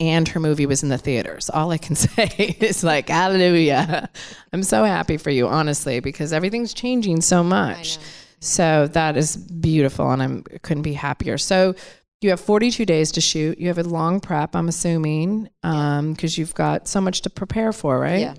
and 0.00 0.28
her 0.28 0.40
movie 0.40 0.66
was 0.66 0.82
in 0.82 0.88
the 0.88 0.98
theaters 0.98 1.50
all 1.50 1.70
i 1.70 1.78
can 1.78 1.94
say 2.06 2.56
is 2.60 2.82
like 2.82 3.08
hallelujah 3.08 4.08
i'm 4.52 4.62
so 4.62 4.84
happy 4.84 5.16
for 5.16 5.30
you 5.30 5.46
honestly 5.48 6.00
because 6.00 6.32
everything's 6.32 6.72
changing 6.74 7.20
so 7.20 7.42
much 7.42 7.98
so 8.42 8.86
that 8.94 9.18
is 9.18 9.36
beautiful, 9.36 10.10
and 10.10 10.22
I'm 10.22 10.44
couldn't 10.62 10.82
be 10.82 10.94
happier. 10.94 11.36
So 11.36 11.74
you 12.22 12.30
have 12.30 12.40
42 12.40 12.86
days 12.86 13.12
to 13.12 13.20
shoot. 13.20 13.58
You 13.58 13.66
have 13.68 13.76
a 13.76 13.82
long 13.82 14.18
prep, 14.18 14.56
I'm 14.56 14.66
assuming, 14.66 15.50
because 15.60 16.38
you've 16.38 16.54
got 16.54 16.88
so 16.88 17.02
much 17.02 17.20
to 17.20 17.28
prepare 17.28 17.70
for, 17.74 18.00
right? 18.00 18.20
Yeah. 18.20 18.34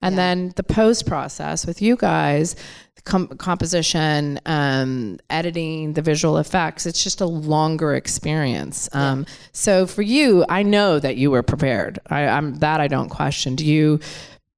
And 0.00 0.14
Yeah. 0.14 0.16
then 0.16 0.52
the 0.56 0.62
post 0.62 1.04
process 1.06 1.66
with 1.66 1.82
you 1.82 1.96
guys, 1.96 2.56
com- 3.04 3.28
composition, 3.28 4.40
um, 4.46 5.18
editing, 5.30 5.92
the 5.94 6.02
visual 6.02 6.38
effects. 6.38 6.86
It's 6.86 7.02
just 7.02 7.20
a 7.20 7.26
longer 7.26 7.94
experience. 7.94 8.88
Um, 8.92 9.26
So 9.52 9.86
for 9.86 10.02
you, 10.02 10.44
I 10.48 10.62
know 10.62 10.98
that 10.98 11.16
you 11.16 11.30
were 11.30 11.42
prepared. 11.42 11.98
I, 12.08 12.26
I'm 12.26 12.54
that 12.56 12.80
I 12.80 12.88
don't 12.88 13.08
question. 13.08 13.56
Do 13.56 13.64
you? 13.64 14.00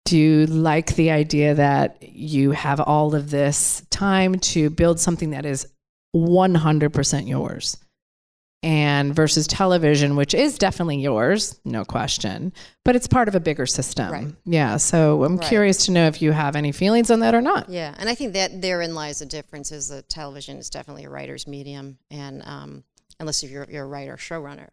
Do 0.07 0.19
you 0.19 0.45
like 0.47 0.97
the 0.97 1.11
idea 1.11 1.55
that 1.55 2.03
you 2.03 2.51
have 2.51 2.79
all 2.79 3.15
of 3.15 3.31
this 3.31 3.83
time 3.89 4.39
to 4.41 4.69
build 4.69 5.01
something 5.01 5.31
that 5.31 5.47
is 5.47 5.67
100% 6.15 7.27
yours 7.27 7.79
and 8.65 9.15
versus 9.15 9.47
television, 9.47 10.17
which 10.17 10.33
is 10.33 10.57
definitely 10.57 10.97
yours, 10.99 11.61
no 11.67 11.85
question, 11.85 12.51
but 12.83 12.97
it's 12.97 13.07
part 13.07 13.29
of 13.29 13.35
a 13.35 13.41
bigger 13.41 13.67
system. 13.67 14.11
Right. 14.11 14.29
Yeah. 14.47 14.79
So 14.79 15.23
I'm 15.23 15.37
Right. 15.37 15.47
curious 15.47 15.85
to 15.85 15.93
know 15.93 16.07
if 16.07 16.23
you 16.23 16.33
have 16.33 16.57
any 16.57 16.73
feelings 16.73 17.11
on 17.11 17.21
that 17.21 17.35
or 17.35 17.43
not. 17.43 17.69
Yeah, 17.69 17.95
and 17.99 18.09
I 18.09 18.15
think 18.15 18.33
that 18.33 18.63
therein 18.63 18.95
lies 18.95 19.19
the 19.19 19.27
difference. 19.27 19.71
Is 19.71 19.89
that 19.89 20.09
television 20.09 20.57
is 20.57 20.71
definitely 20.71 21.05
a 21.05 21.11
writer's 21.11 21.47
medium, 21.47 21.99
and 22.11 22.43
um, 22.47 22.85
unless 23.21 23.43
you're 23.45 23.67
you're 23.71 23.85
a 23.85 23.87
writer, 23.87 24.17
showrunner 24.17 24.71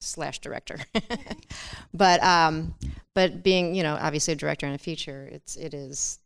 slash 0.00 0.38
director, 0.38 0.78
but 1.94 2.22
um, 2.22 2.74
but 3.14 3.42
being 3.42 3.74
you 3.74 3.82
know 3.82 3.96
obviously 4.00 4.32
a 4.34 4.36
director 4.36 4.66
in 4.68 4.72
a 4.74 4.78
feature, 4.78 5.28
it's 5.32 5.56
it 5.56 5.74
is 5.74 6.20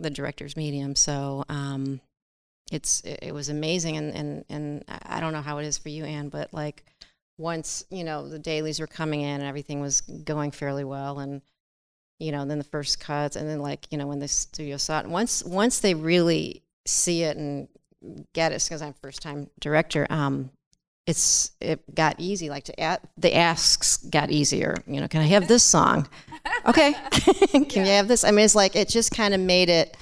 the 0.00 0.10
director's 0.10 0.56
medium. 0.56 0.96
So 0.96 1.44
um, 1.48 2.00
it's 2.72 3.02
it, 3.04 3.32
was 3.32 3.48
amazing, 3.48 3.96
and 3.96 4.14
and 4.14 4.44
and 4.48 4.84
I 4.88 5.20
don't 5.20 5.32
know 5.32 5.42
how 5.42 5.58
it 5.58 5.66
is 5.66 5.78
for 5.78 5.90
you, 5.90 6.04
Anne, 6.04 6.28
but 6.28 6.52
like 6.52 6.84
once 7.38 7.84
you 7.90 8.04
know 8.04 8.28
the 8.28 8.38
dailies 8.38 8.80
were 8.80 8.86
coming 8.86 9.20
in 9.20 9.40
and 9.40 9.44
everything 9.44 9.80
was 9.80 10.00
going 10.00 10.50
fairly 10.50 10.84
well, 10.84 11.18
and 11.18 11.42
you 12.18 12.32
know, 12.32 12.44
then 12.44 12.58
the 12.58 12.64
first 12.64 13.00
cuts, 13.00 13.36
and 13.36 13.48
then 13.48 13.60
like 13.60 13.86
you 13.90 13.98
know 13.98 14.06
when 14.06 14.20
the 14.20 14.28
studio 14.28 14.76
saw 14.76 15.00
it. 15.00 15.06
Once 15.06 15.42
once 15.44 15.80
they 15.80 15.94
really 15.94 16.62
see 16.86 17.22
it 17.22 17.36
and 17.36 17.68
get 18.32 18.52
it, 18.52 18.62
because 18.62 18.82
I'm 18.82 18.94
first 18.94 19.22
time 19.22 19.50
director, 19.60 20.06
um, 20.10 20.50
it's 21.06 21.52
it 21.60 21.94
got 21.94 22.16
easy. 22.18 22.48
Like 22.48 22.64
to 22.64 22.80
add, 22.80 23.00
the 23.16 23.34
asks 23.34 23.98
got 23.98 24.30
easier. 24.30 24.76
You 24.86 25.00
know, 25.00 25.08
can 25.08 25.20
I 25.20 25.26
have 25.26 25.48
this 25.48 25.62
song? 25.62 26.08
okay, 26.66 26.94
can 27.68 27.84
you 27.84 27.92
have 27.92 28.08
this? 28.08 28.24
I 28.24 28.30
mean, 28.30 28.44
it's 28.44 28.54
like 28.54 28.76
it 28.76 28.88
just 28.88 29.10
kind 29.10 29.34
of 29.34 29.40
made 29.40 29.68
it 29.68 29.96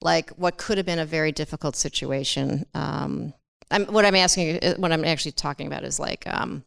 like 0.00 0.30
what 0.30 0.56
could 0.56 0.78
have 0.78 0.86
been 0.86 0.98
a 0.98 1.06
very 1.06 1.32
difficult 1.32 1.76
situation. 1.76 2.66
Um, 2.74 3.34
I'm, 3.70 3.86
what 3.86 4.04
I'm 4.04 4.14
asking, 4.14 4.60
what 4.76 4.92
I'm 4.92 5.04
actually 5.04 5.32
talking 5.32 5.66
about 5.66 5.84
is 5.84 5.98
like. 6.00 6.26
Um, 6.26 6.64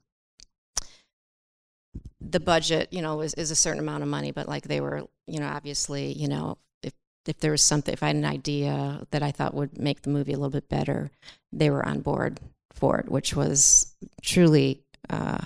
the 2.22 2.39
budget, 2.39 2.88
you 2.91 3.02
know, 3.02 3.22
is, 3.22 3.34
is 3.34 3.52
a 3.52 3.56
certain 3.56 3.80
amount 3.80 4.04
of 4.04 4.10
money, 4.10 4.32
but 4.32 4.48
like 4.48 4.63
they 4.63 4.80
were, 4.80 5.04
you 5.28 5.39
know, 5.39 5.48
obviously, 5.48 6.13
you 6.13 6.28
know, 6.28 6.58
if 6.84 6.94
if 7.26 7.39
there 7.39 7.52
was 7.52 7.62
something, 7.62 7.94
if 7.94 8.04
I 8.04 8.08
had 8.08 8.15
an 8.15 8.26
idea 8.26 9.06
that 9.12 9.24
I 9.24 9.32
thought 9.32 9.54
would 9.54 9.78
make 9.80 10.04
the 10.04 10.10
movie 10.10 10.34
a 10.34 10.38
little 10.38 10.52
bit 10.52 10.70
better, 10.70 11.10
they 11.52 11.70
were 11.70 11.86
on 11.86 12.02
board 12.02 12.39
for 12.74 13.00
it, 13.00 13.10
which 13.10 13.36
was 13.36 13.94
truly 14.22 14.84
uh, 15.10 15.39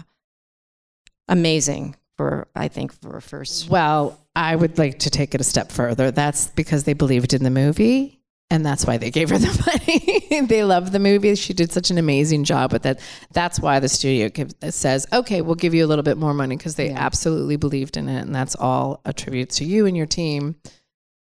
amazing 1.27 1.95
for 2.17 2.47
I 2.55 2.67
think 2.67 2.93
for 2.93 3.17
a 3.17 3.21
first. 3.21 3.69
Well, 3.69 4.19
I 4.35 4.55
would 4.55 4.77
like 4.77 4.99
to 4.99 5.09
take 5.09 5.33
it 5.33 5.41
a 5.41 5.45
step 5.45 5.71
further. 5.71 6.11
That's 6.11 6.47
because 6.47 6.83
they 6.83 6.93
believed 6.93 7.33
in 7.33 7.43
the 7.43 7.49
movie. 7.49 8.21
And 8.51 8.63
that's 8.63 8.85
why 8.85 8.97
they 8.97 9.09
gave 9.09 9.29
her 9.29 9.39
the 9.39 10.27
money. 10.29 10.45
they 10.45 10.63
love 10.63 10.91
the 10.91 10.99
movie. 10.99 11.33
She 11.35 11.53
did 11.53 11.71
such 11.71 11.89
an 11.89 11.97
amazing 11.97 12.43
job 12.43 12.73
with 12.73 12.85
it. 12.85 12.99
That's 13.33 13.59
why 13.59 13.79
the 13.79 13.89
studio 13.89 14.29
give, 14.29 14.53
says, 14.69 15.07
okay, 15.11 15.41
we'll 15.41 15.55
give 15.55 15.73
you 15.73 15.83
a 15.83 15.87
little 15.87 16.03
bit 16.03 16.17
more 16.17 16.33
money 16.33 16.55
because 16.55 16.75
they 16.75 16.91
absolutely 16.91 17.55
believed 17.55 17.97
in 17.97 18.07
it. 18.07 18.21
And 18.21 18.35
that's 18.35 18.55
all 18.55 19.01
a 19.03 19.13
tribute 19.13 19.49
to 19.51 19.65
you 19.65 19.87
and 19.87 19.97
your 19.97 20.05
team. 20.05 20.55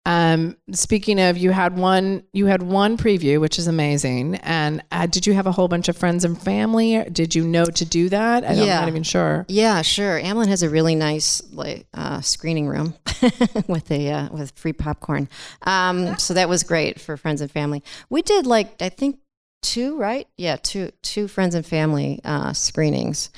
Um, 0.09 0.57
speaking 0.73 1.21
of, 1.21 1.37
you 1.37 1.51
had 1.51 1.77
one, 1.77 2.23
you 2.33 2.47
had 2.47 2.63
one 2.63 2.97
preview, 2.97 3.39
which 3.43 3.59
is 3.59 3.67
amazing. 3.67 4.37
And 4.37 4.83
uh, 4.91 5.05
did 5.05 5.27
you 5.27 5.35
have 5.35 5.47
a 5.47 5.53
whole 5.53 5.69
bunch 5.69 5.91
of 5.91 5.99
friends 5.99 6.25
and 6.25 6.41
family? 6.41 7.05
Did 7.13 7.35
you 7.35 7.47
know 7.47 7.67
to 7.67 7.85
do 7.85 8.09
that? 8.09 8.43
I'm 8.43 8.57
not 8.81 8.89
even 8.89 9.03
sure. 9.03 9.45
Yeah, 9.49 9.83
sure. 9.83 10.19
Amblin 10.19 10.49
has 10.49 10.63
a 10.63 10.71
really 10.71 10.95
nice 10.95 11.43
like 11.53 11.87
uh, 11.93 12.23
screening 12.23 12.69
room 12.69 12.95
with 13.69 13.91
a 13.91 14.11
uh, 14.11 14.29
with 14.31 14.53
free 14.59 14.73
popcorn. 14.73 15.29
Um, 15.65 16.19
so 16.19 16.33
that 16.33 16.49
was 16.49 16.63
great 16.63 16.99
for 16.99 17.19
friends 17.19 17.43
and 17.43 17.51
family. 17.51 17.85
We 18.09 18.23
did 18.23 18.47
like 18.47 18.81
I 18.81 18.89
think 18.89 19.19
two, 19.61 19.99
right? 19.99 20.27
Yeah, 20.39 20.57
two 20.57 20.91
two 21.03 21.29
friends 21.29 21.55
and 21.55 21.67
family 21.67 22.21
uh, 22.25 22.55
screenings, 22.55 23.29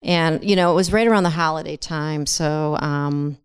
and 0.00 0.48
you 0.48 0.54
know 0.54 0.70
it 0.70 0.76
was 0.76 0.92
right 0.92 1.08
around 1.08 1.24
the 1.24 1.30
holiday 1.30 1.76
time. 1.76 2.24
So, 2.24 2.76
um, 2.80 3.36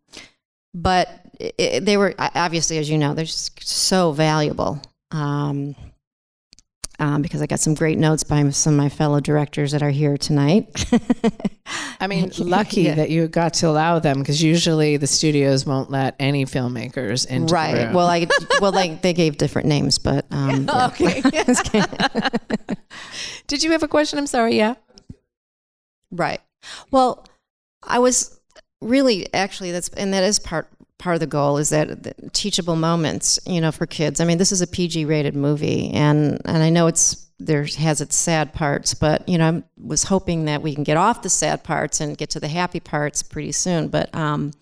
but 0.76 1.25
it, 1.40 1.86
they 1.86 1.98
were 1.98 2.14
obviously, 2.18 2.78
as 2.78 2.90
you 2.90 2.98
know, 2.98 3.14
they're 3.14 3.26
just 3.26 3.68
so 3.68 4.12
valuable. 4.12 4.82
Um, 5.12 5.76
um, 6.98 7.22
because 7.22 7.42
I 7.42 7.46
got 7.46 7.60
some 7.60 7.74
great 7.74 7.98
notes 7.98 8.24
by 8.24 8.50
some 8.52 8.74
of 8.76 8.78
my 8.78 8.88
fellow 8.88 9.20
directors 9.20 9.74
that 9.74 9.84
are 9.84 9.90
here 9.90 10.18
tonight. 10.18 10.86
I 12.00 12.08
mean, 12.08 12.32
lucky 12.40 12.84
Yeah. 12.84 12.96
that 12.96 13.10
you 13.10 13.28
got 13.28 13.54
to 13.56 13.68
allow 13.68 14.00
them 14.00 14.20
because 14.20 14.42
usually 14.42 14.96
the 14.96 15.08
studios 15.08 15.66
won't 15.66 15.92
let 15.92 16.16
any 16.20 16.46
filmmakers 16.46 17.28
into 17.28 17.48
the 17.48 17.54
right. 17.54 17.94
Well, 17.94 18.08
I 18.08 18.28
well, 18.62 18.72
like 18.72 19.02
they 19.02 19.12
gave 19.12 19.38
different 19.38 19.68
names, 19.68 19.98
but 20.00 20.26
um, 20.32 20.66
yeah. 20.66 20.88
okay. 20.88 21.22
Did 23.48 23.64
you 23.64 23.72
have 23.72 23.84
a 23.84 23.88
question? 23.90 24.18
I'm 24.18 24.28
sorry. 24.28 24.56
Yeah. 24.56 24.76
right. 26.12 26.40
Well, 26.92 27.26
I 27.84 28.00
was 28.00 28.40
really 28.82 29.32
actually 29.34 29.72
that's 29.72 29.90
and 29.90 30.14
that 30.14 30.24
is 30.24 30.40
part 30.40 30.70
part 30.98 31.16
of 31.16 31.20
the 31.20 31.28
goal 31.28 31.58
is 31.58 31.70
that 31.70 32.04
the 32.04 32.14
teachable 32.32 32.76
moments, 32.76 33.40
you 33.46 33.62
know, 33.62 33.72
for 33.72 33.86
kids. 33.86 34.20
I 34.20 34.26
mean, 34.26 34.38
this 34.38 34.52
is 34.52 34.62
a 34.62 34.68
PG 34.68 35.06
rated 35.06 35.36
movie, 35.36 35.92
and 35.92 36.42
and 36.46 36.64
I 36.64 36.70
know 36.70 36.88
it's 36.88 37.26
there 37.40 37.66
has 37.66 38.00
its 38.02 38.16
sad 38.16 38.54
parts, 38.54 38.94
but 38.94 39.28
you 39.28 39.38
know, 39.38 39.50
I 39.50 39.64
was 39.78 40.04
hoping 40.04 40.46
that 40.46 40.62
we 40.62 40.74
can 40.74 40.84
get 40.84 40.98
off 40.98 41.22
the 41.22 41.30
sad 41.30 41.64
parts 41.64 42.00
and 42.00 42.18
get 42.18 42.30
to 42.32 42.40
the 42.40 42.48
happy 42.48 42.80
parts 42.80 43.24
pretty 43.24 43.52
soon. 43.52 43.90
But 43.90 44.14
um, 44.16 44.54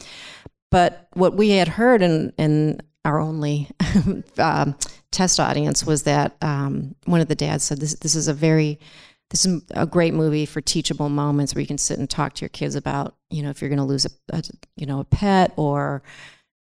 but 0.71 1.07
what 1.13 1.35
we 1.35 1.51
had 1.51 1.67
heard 1.67 2.01
in 2.01 2.33
in 2.37 2.81
our 3.05 3.19
only 3.19 3.69
um, 4.37 4.75
test 5.11 5.39
audience 5.39 5.85
was 5.85 6.03
that 6.03 6.35
um, 6.41 6.95
one 7.05 7.21
of 7.21 7.27
the 7.27 7.35
dads 7.35 7.63
said 7.63 7.79
this 7.79 7.95
this 7.95 8.15
is 8.15 8.27
a 8.27 8.33
very 8.33 8.79
this 9.33 9.47
is 9.47 9.63
a 9.71 9.87
great 9.87 10.13
movie 10.13 10.45
for 10.45 10.61
teachable 10.61 11.09
moments 11.09 11.55
where 11.55 11.61
you 11.61 11.67
can 11.67 11.79
sit 11.79 11.97
and 11.97 12.07
talk 12.07 12.33
to 12.35 12.41
your 12.41 12.49
kids 12.49 12.75
about 12.75 13.15
you 13.31 13.41
know 13.41 13.49
if 13.49 13.61
you're 13.61 13.69
going 13.69 13.79
to 13.79 13.83
lose 13.83 14.05
a, 14.05 14.09
a 14.29 14.43
you 14.75 14.85
know 14.85 14.99
a 14.99 15.05
pet 15.05 15.51
or 15.57 16.03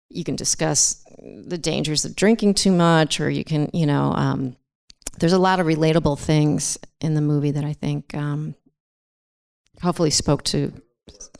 you 0.09 0.25
can 0.25 0.35
discuss 0.35 1.01
the 1.45 1.57
dangers 1.57 2.03
of 2.03 2.13
drinking 2.13 2.53
too 2.53 2.71
much 2.71 3.21
or 3.21 3.29
you 3.29 3.45
can 3.45 3.69
you 3.73 3.85
know 3.85 4.11
um, 4.13 4.57
there's 5.17 5.33
a 5.33 5.39
lot 5.39 5.61
of 5.61 5.65
relatable 5.65 6.19
things 6.19 6.77
in 6.99 7.13
the 7.13 7.21
movie 7.21 7.51
that 7.51 7.63
I 7.63 7.71
think 7.71 8.13
um, 8.13 8.53
hopefully 9.81 10.11
spoke 10.11 10.43
to. 10.43 10.73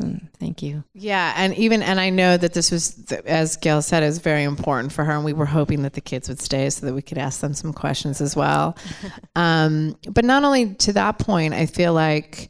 Mm, 0.02 0.28
Thank 0.40 0.62
you. 0.62 0.84
Yeah, 0.94 1.34
and 1.36 1.56
even 1.56 1.82
and 1.82 2.00
I 2.00 2.10
know 2.10 2.38
that 2.38 2.54
this 2.54 2.72
was, 2.72 3.12
as 3.26 3.58
Gail 3.58 3.82
said, 3.82 4.04
is 4.04 4.20
very 4.20 4.44
important 4.44 4.92
for 4.94 5.04
her, 5.04 5.14
and 5.14 5.26
we 5.26 5.34
were 5.34 5.46
hoping 5.46 5.82
that 5.82 5.94
the 5.94 6.02
kids 6.02 6.30
would 6.30 6.40
stay 6.40 6.70
so 6.70 6.86
that 6.86 6.94
we 6.94 7.02
could 7.02 7.18
ask 7.18 7.42
them 7.42 7.54
some 7.54 7.74
questions 7.74 8.22
as 8.22 8.36
well. 8.36 8.78
um, 9.36 9.98
but 10.10 10.24
not 10.24 10.44
only 10.44 10.76
to 10.76 10.94
that 10.94 11.18
point, 11.20 11.54
I 11.54 11.66
feel 11.66 11.94
like 11.94 12.50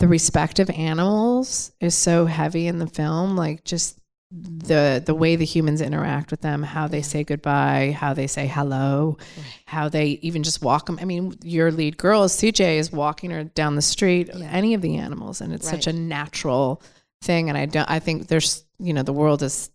the 0.00 0.08
respect 0.08 0.58
of 0.58 0.68
animals 0.70 1.70
is 1.80 1.94
so 1.94 2.26
heavy 2.26 2.66
in 2.66 2.78
the 2.80 2.88
film, 2.88 3.36
like 3.36 3.62
just 3.64 4.00
the 4.32 5.02
the 5.04 5.14
way 5.14 5.36
the 5.36 5.44
humans 5.44 5.80
interact 5.80 6.30
with 6.30 6.40
them, 6.40 6.62
how 6.62 6.88
they 6.88 7.02
say 7.02 7.22
goodbye, 7.22 7.96
how 7.98 8.14
they 8.14 8.26
say 8.26 8.46
hello, 8.46 9.18
how 9.66 9.88
they 9.88 10.18
even 10.22 10.42
just 10.42 10.62
walk 10.62 10.86
them. 10.86 10.98
I 11.00 11.04
mean, 11.04 11.36
your 11.42 11.70
lead 11.70 11.98
girl, 11.98 12.28
CJ, 12.28 12.78
is 12.78 12.90
walking 12.90 13.30
her 13.30 13.44
down 13.44 13.76
the 13.76 13.82
street, 13.82 14.30
any 14.32 14.74
of 14.74 14.80
the 14.80 14.96
animals, 14.96 15.40
and 15.40 15.52
it's 15.52 15.68
such 15.68 15.86
a 15.86 15.92
natural 15.92 16.82
thing. 17.20 17.48
And 17.48 17.58
I 17.58 17.66
don't, 17.66 17.90
I 17.90 17.98
think 17.98 18.28
there's, 18.28 18.64
you 18.78 18.92
know, 18.92 19.02
the 19.02 19.12
world 19.12 19.42
is. 19.42 19.70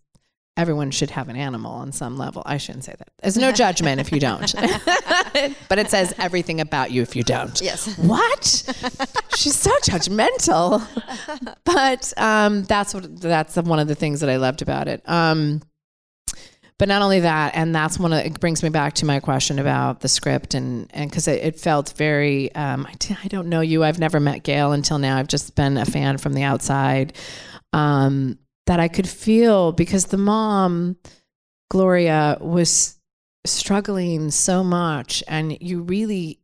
Everyone 0.58 0.90
should 0.90 1.10
have 1.10 1.28
an 1.28 1.36
animal 1.36 1.70
on 1.70 1.92
some 1.92 2.18
level. 2.18 2.42
I 2.44 2.56
shouldn't 2.56 2.82
say 2.82 2.94
that. 2.98 3.08
There's 3.22 3.36
no 3.36 3.52
judgment 3.52 4.00
if 4.00 4.10
you 4.10 4.18
don't, 4.18 4.52
but 5.68 5.78
it 5.78 5.88
says 5.88 6.12
everything 6.18 6.60
about 6.60 6.90
you 6.90 7.00
if 7.00 7.14
you 7.14 7.22
don't. 7.22 7.60
Yes. 7.62 7.96
What? 7.96 8.44
She's 9.36 9.54
so 9.54 9.70
judgmental. 9.84 10.84
But 11.64 12.12
um, 12.16 12.64
that's 12.64 12.92
what 12.92 13.20
that's 13.20 13.54
one 13.54 13.78
of 13.78 13.86
the 13.86 13.94
things 13.94 14.18
that 14.20 14.28
I 14.28 14.36
loved 14.36 14.60
about 14.60 14.88
it. 14.88 15.00
Um, 15.08 15.62
but 16.78 16.88
not 16.88 17.02
only 17.02 17.20
that, 17.20 17.54
and 17.54 17.74
that's 17.74 17.98
one 17.98 18.12
of 18.12 18.24
it 18.24 18.40
brings 18.40 18.62
me 18.62 18.68
back 18.68 18.94
to 18.94 19.06
my 19.06 19.20
question 19.20 19.58
about 19.60 20.00
the 20.00 20.08
script 20.08 20.54
and 20.54 20.90
and 20.92 21.10
because 21.10 21.28
it, 21.28 21.42
it 21.42 21.60
felt 21.60 21.92
very. 21.96 22.54
Um, 22.54 22.84
I, 22.84 22.94
d- 22.98 23.16
I 23.22 23.28
don't 23.28 23.48
know 23.48 23.60
you. 23.60 23.84
I've 23.84 23.98
never 24.00 24.18
met 24.18 24.42
Gail 24.42 24.72
until 24.72 24.98
now. 24.98 25.18
I've 25.18 25.28
just 25.28 25.54
been 25.54 25.76
a 25.76 25.84
fan 25.84 26.18
from 26.18 26.34
the 26.34 26.42
outside. 26.42 27.14
Um, 27.72 28.38
that 28.68 28.80
I 28.80 28.88
could 28.88 29.08
feel 29.08 29.72
because 29.72 30.06
the 30.06 30.18
mom, 30.18 30.96
Gloria, 31.70 32.36
was 32.38 32.98
struggling 33.46 34.30
so 34.30 34.62
much, 34.62 35.24
and 35.26 35.56
you 35.62 35.80
really 35.80 36.40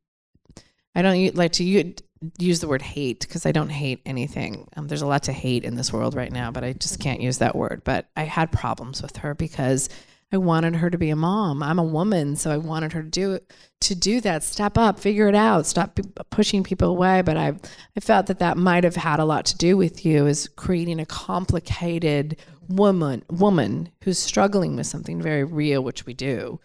I 0.94 1.02
don't 1.02 1.36
like 1.36 1.52
to 1.52 1.94
use 2.38 2.60
the 2.60 2.68
word 2.68 2.80
hate 2.80 3.20
because 3.20 3.44
I 3.44 3.52
don't 3.52 3.68
hate 3.68 4.00
anything. 4.06 4.68
Um, 4.74 4.88
there's 4.88 5.02
a 5.02 5.06
lot 5.06 5.24
to 5.24 5.32
hate 5.32 5.64
in 5.64 5.74
this 5.74 5.92
world 5.92 6.14
right 6.14 6.32
now, 6.32 6.50
but 6.50 6.64
I 6.64 6.72
just 6.72 6.98
can't 6.98 7.20
use 7.20 7.38
that 7.38 7.54
word. 7.54 7.82
But 7.84 8.08
I 8.16 8.22
had 8.22 8.50
problems 8.50 9.02
with 9.02 9.18
her 9.18 9.34
because 9.34 9.90
I 10.32 10.36
wanted 10.36 10.76
her 10.76 10.90
to 10.90 10.98
be 10.98 11.10
a 11.10 11.16
mom. 11.16 11.62
I'm 11.62 11.78
a 11.78 11.84
woman, 11.84 12.36
so 12.36 12.50
I 12.50 12.56
wanted 12.56 12.92
her 12.92 13.02
to 13.02 13.08
do 13.08 13.38
to 13.82 13.94
do 13.94 14.20
that. 14.22 14.42
Step 14.42 14.76
up, 14.78 14.98
figure 14.98 15.28
it 15.28 15.34
out, 15.34 15.66
stop 15.66 15.94
p- 15.94 16.02
pushing 16.30 16.62
people 16.64 16.90
away. 16.90 17.22
But 17.22 17.36
I 17.36 17.54
I 17.96 18.00
felt 18.00 18.26
that 18.26 18.40
that 18.40 18.56
might 18.56 18.84
have 18.84 18.96
had 18.96 19.20
a 19.20 19.24
lot 19.24 19.46
to 19.46 19.56
do 19.56 19.76
with 19.76 20.04
you, 20.04 20.26
is 20.26 20.48
creating 20.56 21.00
a 21.00 21.06
complicated 21.06 22.36
woman 22.68 23.22
woman 23.30 23.90
who's 24.02 24.18
struggling 24.18 24.76
with 24.76 24.86
something 24.86 25.20
very 25.20 25.44
real, 25.44 25.82
which 25.84 26.06
we 26.06 26.14
do 26.14 26.58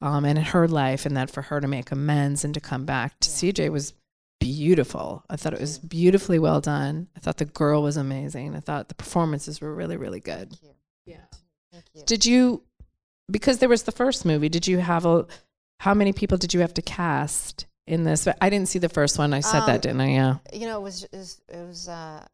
um, 0.00 0.24
and 0.24 0.38
in 0.38 0.44
her 0.44 0.68
life, 0.68 1.06
and 1.06 1.16
that 1.16 1.30
for 1.30 1.42
her 1.42 1.60
to 1.60 1.68
make 1.68 1.90
amends 1.90 2.44
and 2.44 2.54
to 2.54 2.60
come 2.60 2.84
back 2.84 3.18
to 3.20 3.30
CJ 3.30 3.70
was 3.70 3.94
beautiful. 4.40 5.24
I 5.30 5.36
thought 5.36 5.54
it 5.54 5.60
was 5.60 5.78
beautifully 5.78 6.38
well 6.38 6.60
done. 6.60 7.08
I 7.16 7.20
thought 7.20 7.38
the 7.38 7.46
girl 7.46 7.82
was 7.82 7.96
amazing. 7.96 8.54
I 8.54 8.60
thought 8.60 8.88
the 8.88 8.94
performances 8.94 9.60
were 9.60 9.74
really, 9.74 9.96
really 9.96 10.20
good. 10.20 10.50
Thank 10.50 10.62
you. 10.62 10.74
Yeah. 11.06 11.24
Thank 11.72 11.84
you. 11.94 12.02
Did 12.04 12.26
you, 12.26 12.62
because 13.30 13.58
there 13.58 13.68
was 13.68 13.82
the 13.84 13.92
first 13.92 14.24
movie, 14.24 14.48
did 14.48 14.66
you 14.66 14.78
have 14.78 15.04
a, 15.06 15.26
how 15.80 15.94
many 15.94 16.12
people 16.12 16.38
did 16.38 16.54
you 16.54 16.60
have 16.60 16.74
to 16.74 16.82
cast 16.82 17.66
in 17.86 18.04
this? 18.04 18.26
I 18.40 18.50
didn't 18.50 18.68
see 18.68 18.78
the 18.78 18.88
first 18.88 19.18
one. 19.18 19.34
I 19.34 19.40
said 19.40 19.60
Um, 19.60 19.66
that, 19.66 19.82
didn't 19.82 20.00
I? 20.00 20.10
Yeah. 20.10 20.36
You 20.52 20.66
know, 20.66 20.78
it 20.78 20.82
was 20.82 21.04
it 21.04 21.12
was, 21.12 21.40
it 21.48 21.66
was 21.66 21.88
uh, 21.88 22.24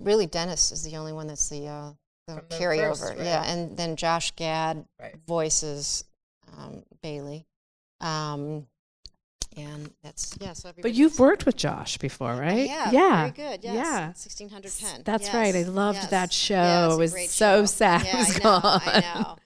really 0.00 0.26
Dennis 0.26 0.72
is 0.72 0.82
the 0.82 0.96
only 0.96 1.12
one 1.12 1.26
that's 1.26 1.48
the 1.48 1.66
uh, 1.66 1.90
the 2.26 2.34
From 2.34 2.44
the 2.48 2.56
carryover. 2.56 2.88
first, 2.98 3.02
right. 3.18 3.18
Yeah, 3.24 3.42
and 3.44 3.76
then 3.76 3.96
Josh 3.96 4.30
Gad 4.36 4.84
Right. 5.00 5.14
voices 5.26 6.04
um, 6.58 6.82
Bailey, 7.02 7.46
um, 8.00 8.66
and 9.56 9.90
that's 10.02 10.36
yeah. 10.40 10.52
So 10.52 10.72
But 10.82 10.94
you've 10.94 11.18
worked 11.18 11.46
with 11.46 11.56
Josh 11.56 11.96
before, 11.98 12.34
right? 12.34 12.66
Yeah, 12.68 12.90
Yeah. 12.90 13.18
very 13.18 13.30
good. 13.30 13.64
Yes, 13.64 13.74
Yeah. 13.74 14.12
sixteen 14.14 14.48
hundred 14.48 14.72
Penn. 14.80 15.02
That's 15.04 15.32
right. 15.32 15.54
I 15.54 15.62
loved 15.62 16.10
that 16.10 16.32
show. 16.32 16.54
Yes, 16.54 16.92
it 16.92 16.94
a 16.94 16.98
was 16.98 17.30
so 17.30 17.60
show. 17.62 17.64
sad 17.66 18.02
Yeah, 18.04 18.16
it 18.16 18.18
was 18.18 18.30
I 18.30 18.38
know, 18.38 18.60
gone. 18.60 18.80
I 18.84 19.00
know. 19.00 19.36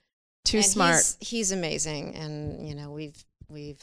Too 0.44 0.58
And 0.58 0.66
smart. 0.66 0.94
He's, 0.96 1.16
he's 1.20 1.52
amazing, 1.52 2.14
and 2.14 2.68
you 2.68 2.74
know 2.74 2.90
we've 2.90 3.24
we've 3.48 3.82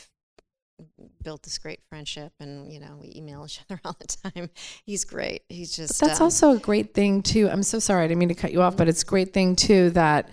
built 1.24 1.44
this 1.44 1.58
great 1.58 1.80
friendship, 1.90 2.32
and 2.40 2.72
you 2.72 2.80
know 2.80 2.98
we 3.02 3.14
email 3.16 3.46
each 3.46 3.62
other 3.70 3.80
all 3.84 3.96
the 4.00 4.08
time. 4.32 4.50
He's 4.86 5.04
great. 5.04 5.44
He's 5.50 5.76
just 5.76 6.00
But 6.00 6.08
that's 6.08 6.20
um, 6.22 6.26
also 6.26 6.52
a 6.52 6.60
great 6.60 6.94
thing 6.94 7.22
too. 7.22 7.50
I'm 7.50 7.64
so 7.64 7.80
sorry, 7.80 8.04
I 8.04 8.08
didn't 8.08 8.20
mean 8.20 8.30
to 8.30 8.36
cut 8.36 8.52
you 8.52 8.62
off, 8.62 8.78
but 8.78 8.88
it's 8.88 9.04
a 9.04 9.06
great 9.06 9.34
thing 9.34 9.56
too 9.56 9.90
that 9.92 10.30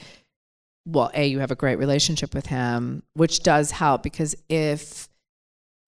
well, 0.87 1.11
A, 1.13 1.27
you 1.27 1.41
have 1.41 1.51
a 1.51 1.55
great 1.55 1.79
relationship 1.79 2.35
with 2.35 2.47
him, 2.47 3.03
which 3.13 3.43
does 3.43 3.71
help 3.73 4.03
because 4.03 4.35
if 4.49 5.09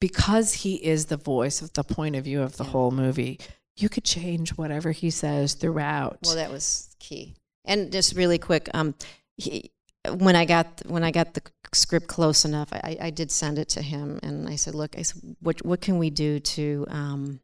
because 0.00 0.52
he 0.54 0.74
is 0.76 1.06
the 1.06 1.16
voice 1.16 1.62
of 1.62 1.72
the 1.74 1.84
point 1.84 2.16
of 2.16 2.24
view 2.24 2.42
of 2.42 2.56
the 2.56 2.64
Yeah. 2.64 2.70
whole 2.70 2.90
movie, 2.90 3.38
you 3.76 3.88
could 3.88 4.04
change 4.04 4.50
whatever 4.50 4.92
he 4.92 5.10
says 5.10 5.54
throughout. 5.54 6.18
Well, 6.24 6.36
that 6.36 6.50
was 6.50 6.94
key. 6.98 7.34
And 7.64 7.92
just 7.92 8.14
really 8.14 8.38
quick, 8.38 8.68
um, 8.74 8.94
he, 9.36 9.70
when 10.08 10.36
I 10.36 10.44
got 10.44 10.82
when 10.86 11.04
I 11.04 11.10
got 11.10 11.34
the 11.34 11.42
script 11.72 12.08
close 12.08 12.44
enough, 12.44 12.72
I, 12.72 12.96
I 13.00 13.10
did 13.10 13.30
send 13.30 13.58
it 13.58 13.68
to 13.70 13.82
him, 13.82 14.18
and 14.22 14.48
I 14.48 14.56
said, 14.56 14.74
"Look, 14.74 14.98
I 14.98 15.02
said, 15.02 15.36
what 15.40 15.64
what 15.64 15.80
can 15.80 15.98
we 15.98 16.10
do 16.10 16.40
to 16.40 16.86
um, 16.88 17.40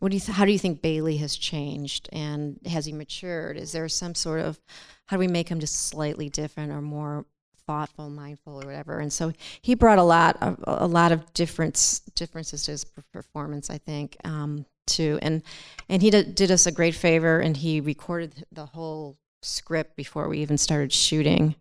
what 0.00 0.10
do 0.10 0.16
you 0.16 0.20
th- 0.20 0.36
how 0.36 0.44
do 0.44 0.52
you 0.52 0.58
think 0.58 0.82
Bailey 0.82 1.16
has 1.18 1.36
changed, 1.36 2.08
and 2.12 2.58
has 2.66 2.86
he 2.86 2.92
matured? 2.92 3.56
Is 3.56 3.72
there 3.72 3.88
some 3.88 4.14
sort 4.14 4.40
of 4.40 4.60
how 5.06 5.16
do 5.16 5.20
we 5.20 5.28
make 5.28 5.48
him 5.48 5.60
just 5.60 5.88
slightly 5.88 6.28
different 6.28 6.72
or 6.72 6.80
more 6.80 7.26
thoughtful, 7.66 8.08
mindful, 8.10 8.62
or 8.62 8.66
whatever?" 8.66 9.00
And 9.00 9.12
so 9.12 9.32
he 9.60 9.74
brought 9.74 9.98
a 9.98 10.04
lot 10.04 10.36
of 10.40 10.58
a 10.66 10.86
lot 10.86 11.10
of 11.10 11.34
difference 11.34 12.00
differences 12.14 12.64
to 12.64 12.70
his 12.72 12.84
performance, 12.84 13.70
I 13.70 13.78
think, 13.78 14.16
um, 14.24 14.66
too, 14.86 15.18
and 15.20 15.42
and 15.88 16.00
he 16.00 16.10
did, 16.10 16.36
did 16.36 16.52
us 16.52 16.66
a 16.66 16.72
great 16.72 16.94
favor, 16.94 17.40
and 17.40 17.56
he 17.56 17.80
recorded 17.80 18.44
the 18.52 18.66
whole 18.66 19.18
script 19.42 19.96
before 19.96 20.28
we 20.28 20.38
even 20.38 20.58
started 20.58 20.92
shooting. 20.92 21.54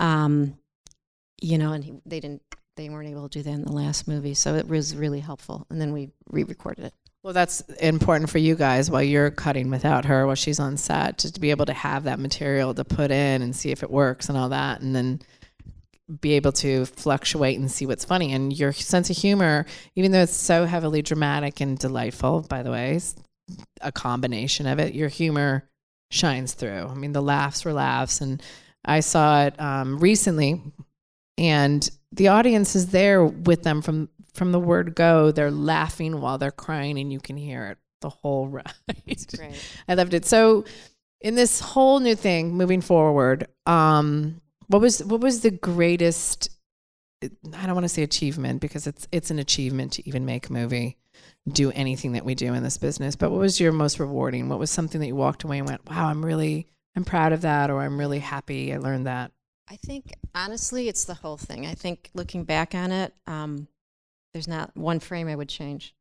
Um, 0.00 0.58
you 1.40 1.58
know, 1.58 1.72
and 1.72 1.84
he, 1.84 1.94
they 2.04 2.20
didn't, 2.20 2.42
they 2.76 2.88
weren't 2.88 3.08
able 3.08 3.28
to 3.28 3.38
do 3.38 3.42
that 3.42 3.50
in 3.50 3.64
the 3.64 3.72
last 3.72 4.08
movie, 4.08 4.34
so 4.34 4.54
it 4.54 4.68
was 4.68 4.96
really 4.96 5.20
helpful. 5.20 5.66
And 5.70 5.80
then 5.80 5.92
we 5.92 6.10
re-recorded 6.30 6.84
it. 6.86 6.94
Well, 7.24 7.32
that's 7.34 7.60
important 7.80 8.30
for 8.30 8.38
you 8.38 8.54
guys 8.54 8.90
while 8.90 9.02
you're 9.02 9.30
cutting 9.30 9.70
without 9.70 10.04
her 10.04 10.26
while 10.26 10.36
she's 10.36 10.60
on 10.60 10.76
set, 10.76 11.18
just 11.18 11.34
to 11.34 11.40
be 11.40 11.50
able 11.50 11.66
to 11.66 11.72
have 11.72 12.04
that 12.04 12.20
material 12.20 12.72
to 12.74 12.84
put 12.84 13.10
in 13.10 13.42
and 13.42 13.54
see 13.54 13.70
if 13.70 13.82
it 13.82 13.90
works 13.90 14.28
and 14.28 14.38
all 14.38 14.48
that, 14.50 14.80
and 14.80 14.94
then 14.94 15.20
be 16.20 16.34
able 16.34 16.52
to 16.52 16.86
fluctuate 16.86 17.58
and 17.58 17.70
see 17.70 17.84
what's 17.84 18.04
funny. 18.04 18.32
And 18.32 18.56
your 18.56 18.72
sense 18.72 19.10
of 19.10 19.16
humor, 19.16 19.66
even 19.96 20.12
though 20.12 20.22
it's 20.22 20.34
so 20.34 20.64
heavily 20.64 21.02
dramatic 21.02 21.60
and 21.60 21.78
delightful, 21.78 22.42
by 22.48 22.62
the 22.62 22.70
way, 22.70 22.94
is 22.94 23.16
a 23.80 23.92
combination 23.92 24.66
of 24.66 24.78
it, 24.78 24.94
your 24.94 25.08
humor 25.08 25.68
shines 26.10 26.54
through. 26.54 26.86
I 26.86 26.94
mean, 26.94 27.12
the 27.12 27.22
laughs 27.22 27.64
were 27.64 27.72
laughs, 27.72 28.20
and 28.20 28.42
I 28.84 29.00
saw 29.00 29.44
it 29.44 29.60
um, 29.60 29.98
recently, 29.98 30.62
and 31.36 31.88
the 32.12 32.28
audience 32.28 32.74
is 32.74 32.88
there 32.88 33.24
with 33.24 33.62
them 33.62 33.82
from 33.82 34.08
from 34.34 34.52
the 34.52 34.60
word 34.60 34.94
go. 34.94 35.30
They're 35.30 35.50
laughing 35.50 36.20
while 36.20 36.38
they're 36.38 36.50
crying, 36.50 36.98
and 36.98 37.12
you 37.12 37.20
can 37.20 37.36
hear 37.36 37.66
it 37.66 37.78
the 38.00 38.08
whole 38.08 38.48
ride. 38.48 38.72
Great. 39.06 39.54
I 39.88 39.94
loved 39.94 40.14
it. 40.14 40.24
So, 40.24 40.64
in 41.20 41.34
this 41.34 41.60
whole 41.60 42.00
new 42.00 42.14
thing 42.14 42.54
moving 42.54 42.80
forward, 42.80 43.48
um, 43.66 44.40
what 44.68 44.80
was 44.80 45.02
what 45.04 45.20
was 45.20 45.40
the 45.40 45.50
greatest? 45.50 46.50
I 47.22 47.66
don't 47.66 47.74
want 47.74 47.84
to 47.84 47.88
say 47.88 48.02
achievement 48.02 48.60
because 48.60 48.86
it's 48.86 49.08
it's 49.12 49.30
an 49.30 49.38
achievement 49.38 49.92
to 49.94 50.08
even 50.08 50.24
make 50.24 50.48
a 50.48 50.52
movie, 50.52 50.96
do 51.48 51.70
anything 51.72 52.12
that 52.12 52.24
we 52.24 52.34
do 52.34 52.54
in 52.54 52.62
this 52.62 52.78
business. 52.78 53.16
But 53.16 53.30
what 53.30 53.40
was 53.40 53.60
your 53.60 53.72
most 53.72 53.98
rewarding? 53.98 54.48
What 54.48 54.58
was 54.58 54.70
something 54.70 55.00
that 55.00 55.06
you 55.06 55.16
walked 55.16 55.44
away 55.44 55.58
and 55.58 55.68
went, 55.68 55.88
"Wow, 55.88 56.08
I'm 56.08 56.24
really 56.24 56.66
I'm 56.96 57.04
proud 57.04 57.32
of 57.32 57.42
that," 57.42 57.70
or 57.70 57.82
"I'm 57.82 57.98
really 57.98 58.18
happy 58.18 58.72
I 58.72 58.78
learned 58.78 59.06
that." 59.06 59.32
I 59.70 59.76
think 59.76 60.14
honestly, 60.34 60.88
it's 60.88 61.04
the 61.04 61.14
whole 61.14 61.36
thing. 61.36 61.66
I 61.66 61.74
think 61.74 62.10
looking 62.14 62.44
back 62.44 62.74
on 62.74 62.90
it, 62.90 63.14
um, 63.26 63.68
there's 64.32 64.48
not 64.48 64.76
one 64.76 65.00
frame 65.00 65.28
I 65.28 65.36
would 65.36 65.48
change 65.48 65.94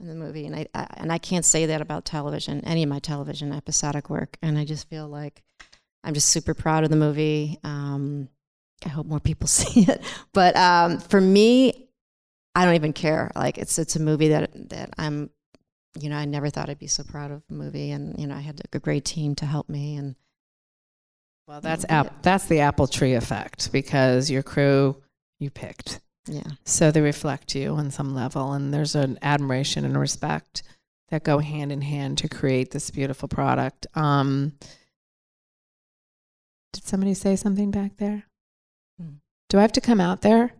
in 0.00 0.08
the 0.08 0.14
movie, 0.14 0.46
and 0.46 0.56
I, 0.56 0.66
I 0.74 0.86
and 0.96 1.12
I 1.12 1.18
can't 1.18 1.44
say 1.44 1.66
that 1.66 1.80
about 1.80 2.04
television, 2.04 2.64
any 2.64 2.82
of 2.82 2.88
my 2.88 2.98
television 2.98 3.52
episodic 3.52 4.08
work. 4.08 4.38
And 4.42 4.58
I 4.58 4.64
just 4.64 4.88
feel 4.88 5.06
like 5.06 5.42
I'm 6.02 6.14
just 6.14 6.28
super 6.28 6.54
proud 6.54 6.84
of 6.84 6.90
the 6.90 6.96
movie. 6.96 7.58
Um, 7.62 8.28
I 8.84 8.88
hope 8.88 9.06
more 9.06 9.20
people 9.20 9.48
see 9.48 9.82
it, 9.82 10.02
but 10.32 10.56
um, 10.56 10.98
for 10.98 11.20
me, 11.20 11.89
I 12.54 12.64
don't 12.64 12.74
even 12.74 12.92
care. 12.92 13.30
Like 13.34 13.58
it's 13.58 13.78
it's 13.78 13.96
a 13.96 14.00
movie 14.00 14.28
that 14.28 14.50
that 14.70 14.90
I'm, 14.98 15.30
you 16.00 16.08
know, 16.10 16.16
I 16.16 16.24
never 16.24 16.50
thought 16.50 16.68
I'd 16.68 16.78
be 16.78 16.86
so 16.86 17.02
proud 17.04 17.30
of 17.30 17.42
a 17.50 17.52
movie, 17.52 17.90
and 17.90 18.18
you 18.18 18.26
know, 18.26 18.34
I 18.34 18.40
had 18.40 18.60
a 18.72 18.78
great 18.78 19.04
team 19.04 19.34
to 19.36 19.46
help 19.46 19.68
me, 19.68 19.96
and 19.96 20.16
Well, 21.46 21.60
that's 21.60 21.84
Yeah. 21.88 22.00
app, 22.00 22.22
that's 22.22 22.46
the 22.46 22.60
apple 22.60 22.86
tree 22.86 23.14
effect 23.14 23.72
because 23.72 24.30
your 24.30 24.42
crew 24.42 25.02
you 25.38 25.50
picked. 25.50 26.00
yeah. 26.26 26.42
So 26.64 26.90
they 26.90 27.00
reflect 27.00 27.54
you 27.54 27.74
on 27.74 27.90
some 27.90 28.14
level, 28.14 28.52
and 28.52 28.72
there's 28.74 28.94
an 28.94 29.18
admiration 29.22 29.84
and 29.84 29.98
respect 29.98 30.62
that 31.08 31.24
go 31.24 31.38
hand 31.38 31.72
in 31.72 31.82
hand 31.82 32.18
to 32.18 32.28
create 32.28 32.70
this 32.72 32.90
beautiful 32.90 33.26
product. 33.28 33.86
Um, 33.94 34.52
did 36.72 36.84
somebody 36.84 37.14
say 37.14 37.34
something 37.36 37.70
back 37.70 37.96
there? 37.96 38.24
Hmm. 39.00 39.14
Do 39.48 39.58
I 39.58 39.62
have 39.62 39.72
to 39.72 39.80
come 39.80 40.00
out 40.00 40.20
there? 40.22 40.52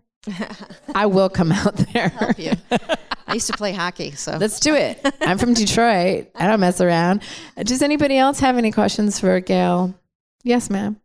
I 0.95 1.07
will 1.07 1.29
come 1.29 1.53
out 1.53 1.77
there. 1.77 2.09
Help 2.11 2.39
you. 2.39 2.53
I 3.27 3.35
used 3.35 3.47
to 3.47 3.57
play 3.57 3.73
hockey, 3.73 4.11
so 4.13 4.37
Let's 4.37 4.61
do 4.61 4.75
it. 4.75 5.01
I'm 5.21 5.39
from 5.39 5.55
Detroit. 5.55 6.31
I 6.35 6.47
don't 6.47 6.61
mess 6.61 6.81
around. 6.81 7.23
Does 7.63 7.81
anybody 7.81 8.17
else 8.19 8.41
have 8.41 8.59
any 8.59 8.73
questions 8.73 9.21
for 9.21 9.39
Gail? 9.41 9.95
Yes, 10.43 10.69
ma'am. 10.69 11.01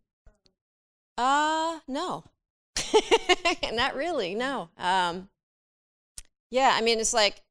Uh, 1.17 1.79
no. 1.87 2.23
Not 3.73 3.95
really, 3.95 4.35
no. 4.35 4.69
Um, 4.77 5.29
yeah, 6.51 6.71
I 6.73 6.81
mean, 6.81 6.99
it's 6.99 7.13
like 7.13 7.41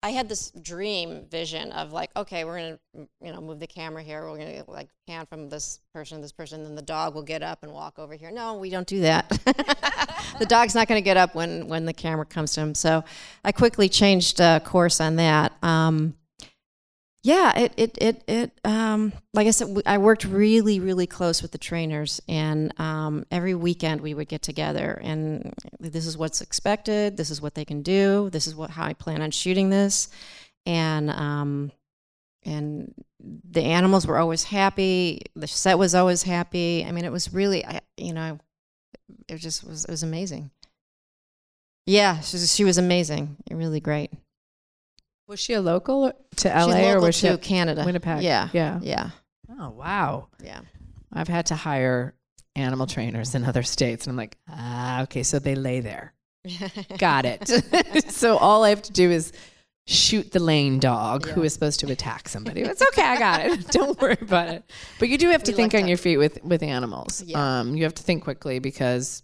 I 0.00 0.10
had 0.10 0.28
this 0.28 0.52
dream 0.52 1.26
vision 1.28 1.72
of 1.72 1.92
like, 1.92 2.10
okay, 2.16 2.44
we're 2.44 2.58
gonna, 2.58 3.08
you 3.20 3.32
know, 3.32 3.40
move 3.40 3.58
the 3.58 3.66
camera 3.66 4.02
here. 4.02 4.22
We're 4.22 4.38
gonna 4.38 4.64
like 4.68 4.88
pan 5.08 5.26
from 5.26 5.48
this 5.48 5.80
person 5.92 6.18
to 6.18 6.22
this 6.22 6.30
person, 6.30 6.62
then 6.62 6.76
the 6.76 6.82
dog 6.82 7.14
will 7.14 7.24
get 7.24 7.42
up 7.42 7.64
and 7.64 7.72
walk 7.72 7.98
over 7.98 8.14
here. 8.14 8.30
No, 8.30 8.54
we 8.54 8.70
don't 8.70 8.86
do 8.86 9.00
that. 9.00 9.28
the 10.38 10.46
dog's 10.46 10.76
not 10.76 10.86
gonna 10.86 11.00
get 11.00 11.16
up 11.16 11.34
when 11.34 11.66
when 11.66 11.84
the 11.84 11.92
camera 11.92 12.26
comes 12.26 12.52
to 12.52 12.60
him. 12.60 12.74
So 12.76 13.02
I 13.44 13.50
quickly 13.50 13.88
changed 13.88 14.40
uh, 14.40 14.60
course 14.60 15.00
on 15.00 15.16
that. 15.16 15.52
Um, 15.64 16.14
yeah, 17.28 17.58
it 17.58 17.74
it 17.76 17.98
it 18.00 18.24
it 18.26 18.60
um 18.64 19.12
like 19.34 19.46
I 19.46 19.50
said, 19.50 19.82
I 19.84 19.98
worked 19.98 20.24
really 20.24 20.80
really 20.80 21.06
close 21.06 21.42
with 21.42 21.52
the 21.52 21.58
trainers, 21.58 22.22
and 22.26 22.72
um, 22.80 23.26
every 23.30 23.54
weekend 23.54 24.00
we 24.00 24.14
would 24.14 24.28
get 24.28 24.40
together, 24.40 24.98
and 25.04 25.52
this 25.78 26.06
is 26.06 26.16
what's 26.16 26.40
expected, 26.40 27.18
this 27.18 27.30
is 27.30 27.42
what 27.42 27.54
they 27.54 27.66
can 27.66 27.82
do, 27.82 28.30
this 28.30 28.46
is 28.46 28.54
what 28.54 28.70
how 28.70 28.86
I 28.86 28.94
plan 28.94 29.20
on 29.20 29.30
shooting 29.30 29.68
this, 29.68 30.08
and 30.64 31.10
um, 31.10 31.70
and 32.44 32.94
the 33.20 33.62
animals 33.62 34.06
were 34.06 34.16
always 34.16 34.44
happy, 34.44 35.20
the 35.36 35.46
set 35.46 35.76
was 35.76 35.94
always 35.94 36.22
happy. 36.22 36.82
I 36.82 36.92
mean, 36.92 37.04
it 37.04 37.12
was 37.12 37.34
really, 37.34 37.62
I 37.62 37.82
you 37.98 38.14
know, 38.14 38.38
it 39.28 39.36
just 39.36 39.64
was 39.64 39.84
it 39.84 39.90
was 39.90 40.02
amazing. 40.02 40.50
Yeah, 41.84 42.20
she 42.20 42.36
was, 42.36 42.54
she 42.54 42.64
was 42.64 42.78
amazing, 42.78 43.36
really 43.50 43.80
great. 43.80 44.12
Was 45.28 45.38
she 45.40 45.52
a 45.52 45.60
local 45.60 46.12
to 46.36 46.48
LA 46.48 46.64
She's 46.64 46.74
or 46.74 46.88
local 46.94 47.02
was 47.02 47.14
she 47.16 47.28
to 47.28 47.38
Canada? 47.38 47.82
Winnipeg? 47.84 48.22
Yeah, 48.22 48.48
Yeah. 48.52 48.80
yeah, 48.82 49.10
Oh, 49.60 49.70
wow. 49.70 50.28
yeah. 50.42 50.60
I've 51.12 51.28
had 51.28 51.46
to 51.46 51.54
hire 51.54 52.14
animal 52.56 52.86
trainers 52.86 53.34
in 53.34 53.44
other 53.44 53.62
states. 53.62 54.06
And 54.06 54.12
I'm 54.12 54.16
like, 54.16 54.36
ah, 54.48 55.02
okay, 55.02 55.22
so 55.22 55.38
they 55.38 55.54
lay 55.54 55.80
there. 55.80 56.12
Got 56.98 57.24
it. 57.26 57.46
so 58.10 58.36
all 58.38 58.64
I 58.64 58.70
have 58.70 58.82
to 58.82 58.92
do 58.92 59.10
is 59.10 59.32
shoot 59.86 60.32
the 60.32 60.38
lane 60.40 60.78
dog 60.80 61.26
who 61.26 61.40
Yeah. 61.42 61.46
is 61.46 61.52
supposed 61.52 61.80
to 61.80 61.90
attack 61.92 62.28
somebody. 62.28 62.62
It's 62.62 62.82
okay, 62.82 63.02
I 63.02 63.18
got 63.18 63.40
it. 63.46 63.68
Don't 63.70 63.98
worry 64.00 64.18
about 64.20 64.48
it. 64.48 64.64
But 64.98 65.08
you 65.08 65.16
do 65.18 65.28
have 65.30 65.42
to 65.44 65.52
We 65.52 65.56
think 65.56 65.74
on 65.74 65.82
to- 65.82 65.88
your 65.88 65.96
feet 65.98 66.16
with 66.18 66.42
with 66.42 66.62
animals. 66.62 67.22
Yeah. 67.24 67.60
Um, 67.60 67.74
you 67.76 67.84
have 67.84 67.94
to 67.94 68.02
think 68.02 68.22
quickly 68.24 68.58
because 68.58 69.22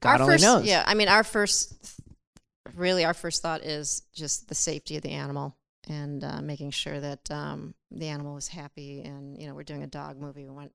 God 0.00 0.16
our 0.16 0.22
only 0.22 0.34
first, 0.34 0.44
knows. 0.44 0.64
Yeah, 0.64 0.84
I 0.86 0.94
mean, 0.94 1.08
our 1.08 1.22
first 1.24 1.74
really 2.74 3.04
our 3.04 3.14
first 3.14 3.42
thought 3.42 3.62
is 3.62 4.02
just 4.14 4.48
the 4.48 4.54
safety 4.54 4.96
of 4.96 5.02
the 5.02 5.10
animal 5.10 5.56
and 5.88 6.22
uh, 6.22 6.40
making 6.40 6.70
sure 6.70 7.00
that 7.00 7.30
um, 7.30 7.74
the 7.90 8.08
animal 8.08 8.34
was 8.34 8.48
happy. 8.48 9.02
And 9.02 9.38
you 9.40 9.46
know, 9.46 9.54
we're 9.54 9.62
doing 9.62 9.82
a 9.82 9.88
dog 9.88 10.20
movie. 10.20 10.44
We 10.44 10.50
want 10.50 10.72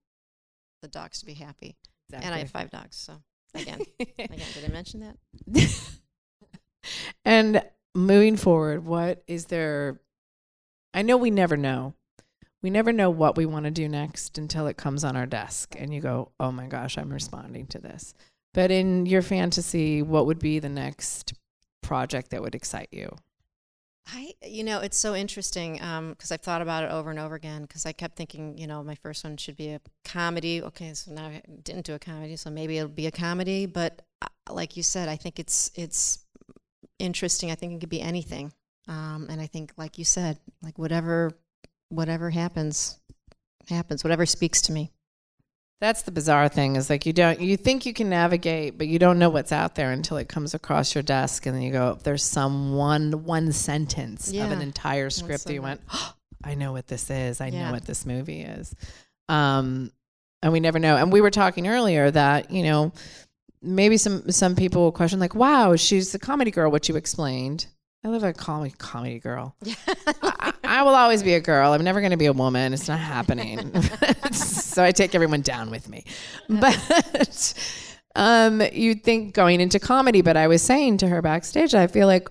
the 0.81 0.87
dogs 0.87 1.19
to 1.19 1.25
be 1.25 1.33
happy. 1.33 1.75
And 2.13 2.33
I 2.33 2.39
have 2.39 2.49
five 2.49 2.69
dogs, 2.69 2.95
so 2.95 3.21
again, 3.53 3.81
again, 3.99 4.39
did 4.53 4.65
I 4.65 4.69
mention 4.69 5.01
that? 5.01 5.89
and 7.25 7.61
moving 7.93 8.37
forward, 8.37 8.85
what 8.85 9.23
is 9.27 9.45
there? 9.45 9.99
I 10.93 11.01
know 11.01 11.17
we 11.17 11.31
never 11.31 11.57
know. 11.57 11.93
We 12.61 12.69
never 12.69 12.93
know 12.93 13.09
what 13.09 13.35
we 13.35 13.45
want 13.45 13.65
to 13.65 13.71
do 13.71 13.89
next 13.89 14.37
until 14.37 14.67
it 14.67 14.77
comes 14.77 15.03
on 15.03 15.15
our 15.15 15.25
desk 15.25 15.75
and 15.77 15.93
you 15.93 16.01
go, 16.01 16.31
oh 16.39 16.51
my 16.51 16.67
gosh, 16.67 16.97
I'm 16.97 17.11
responding 17.11 17.67
to 17.67 17.79
this. 17.79 18.13
But 18.53 18.71
in 18.71 19.05
your 19.05 19.21
fantasy, 19.21 20.01
what 20.01 20.25
would 20.25 20.39
be 20.39 20.59
the 20.59 20.69
next 20.69 21.33
project 21.87 22.31
that 22.31 22.41
would 22.41 22.53
excite 22.53 22.89
you? 22.91 23.09
I, 24.13 24.33
you 24.45 24.63
know, 24.63 24.79
it's 24.79 24.97
so 24.97 25.15
interesting 25.15 25.73
because 25.73 26.31
um, 26.31 26.33
I've 26.33 26.41
thought 26.41 26.61
about 26.61 26.83
it 26.83 26.91
over 26.91 27.09
and 27.09 27.19
over 27.19 27.35
again 27.35 27.63
because 27.63 27.85
I 27.85 27.91
kept 27.91 28.15
thinking, 28.15 28.57
you 28.57 28.67
know, 28.67 28.83
my 28.83 28.95
first 28.95 29.23
one 29.23 29.35
should 29.37 29.57
be 29.57 29.69
a 29.69 29.81
comedy. 30.05 30.61
Okay, 30.61 30.93
so 30.93 31.11
now 31.11 31.25
I 31.25 31.41
didn't 31.63 31.85
do 31.85 31.93
a 31.93 31.99
comedy, 31.99 32.35
so 32.35 32.49
maybe 32.49 32.77
it'll 32.77 32.89
be 32.89 33.07
a 33.07 33.11
comedy. 33.11 33.65
But 33.65 34.01
uh, 34.21 34.27
like 34.53 34.77
you 34.77 34.83
said, 34.83 35.09
I 35.09 35.17
think 35.17 35.39
it's 35.39 35.71
it's 35.75 36.19
interesting. 36.99 37.51
I 37.51 37.55
think 37.55 37.73
it 37.73 37.79
could 37.81 37.89
be 37.89 38.01
anything, 38.01 38.53
um, 38.87 39.27
and 39.29 39.41
I 39.41 39.47
think, 39.47 39.73
like 39.77 39.97
you 39.97 40.05
said, 40.05 40.39
like 40.61 40.77
whatever 40.77 41.31
whatever 41.89 42.29
happens, 42.29 42.99
happens. 43.67 44.03
Whatever 44.03 44.25
speaks 44.25 44.61
to 44.63 44.71
me. 44.71 44.91
That's 45.79 46.01
the 46.01 46.11
bizarre 46.11 46.49
thing 46.49 46.75
is 46.75 46.89
like 46.89 47.05
you 47.05 47.13
don't 47.13 47.39
you 47.39 47.55
think 47.55 47.85
you 47.85 47.93
can 47.93 48.09
navigate, 48.09 48.77
but 48.79 48.87
you 48.87 48.97
don't 48.97 49.19
know 49.19 49.29
what's 49.29 49.51
out 49.51 49.75
there 49.75 49.91
until 49.91 50.17
it 50.17 50.27
comes 50.27 50.55
across 50.55 50.95
your 50.95 51.03
desk, 51.03 51.45
and 51.45 51.55
then 51.55 51.61
you 51.61 51.71
go, 51.71 51.99
"There's 52.03 52.23
some 52.23 52.73
one 52.73 53.23
one 53.25 53.51
sentence 53.51 54.31
Yeah. 54.31 54.45
of 54.45 54.51
an 54.51 54.61
entire 54.61 55.11
script 55.11 55.45
that 55.45 55.53
you 55.53 55.61
went, 55.61 55.81
oh, 55.93 56.15
I 56.43 56.55
know 56.55 56.71
what 56.71 56.87
this 56.87 57.11
is. 57.11 57.41
I 57.41 57.47
Yeah. 57.47 57.67
know 57.67 57.71
what 57.73 57.85
this 57.85 58.07
movie 58.07 58.41
is." 58.41 58.73
Um, 59.29 59.91
and 60.41 60.51
we 60.51 60.59
never 60.59 60.79
know. 60.79 60.97
And 60.97 61.11
we 61.11 61.21
were 61.21 61.29
talking 61.31 61.67
earlier 61.67 62.09
that 62.09 62.49
you 62.49 62.63
know 62.63 62.91
maybe 63.61 63.97
some 63.97 64.31
some 64.31 64.55
people 64.55 64.81
will 64.81 64.91
question 64.91 65.19
like, 65.19 65.35
"Wow, 65.35 65.75
she's 65.75 66.11
the 66.11 66.17
comedy 66.19 66.49
girl," 66.49 66.71
which 66.71 66.89
you 66.89 66.95
explained. 66.95 67.67
I 68.07 68.09
live 68.09 68.23
a 68.23 68.31
comedy 68.31 68.73
comedy 68.77 69.19
girl. 69.19 69.53
I, 70.23 70.53
I 70.63 70.83
will 70.83 70.95
always 70.95 71.23
be 71.23 71.33
a 71.33 71.41
girl. 71.41 71.73
I'm 71.73 71.83
never 71.83 71.99
going 71.99 72.11
to 72.11 72.17
be 72.17 72.27
a 72.27 72.31
woman. 72.31 72.71
It's 72.71 72.87
not 72.87 72.99
happening. 72.99 73.69
so 74.31 74.81
I 74.81 74.91
take 74.91 75.13
everyone 75.13 75.41
down 75.41 75.69
with 75.69 75.89
me. 75.89 76.05
But 76.47 77.53
um, 78.15 78.61
you'd 78.71 79.03
think 79.03 79.33
going 79.33 79.59
into 79.59 79.77
comedy, 79.77 80.21
but 80.21 80.37
I 80.37 80.47
was 80.47 80.61
saying 80.61 80.99
to 80.99 81.09
her 81.09 81.21
backstage, 81.21 81.75
I 81.75 81.87
feel 81.87 82.07
like 82.07 82.29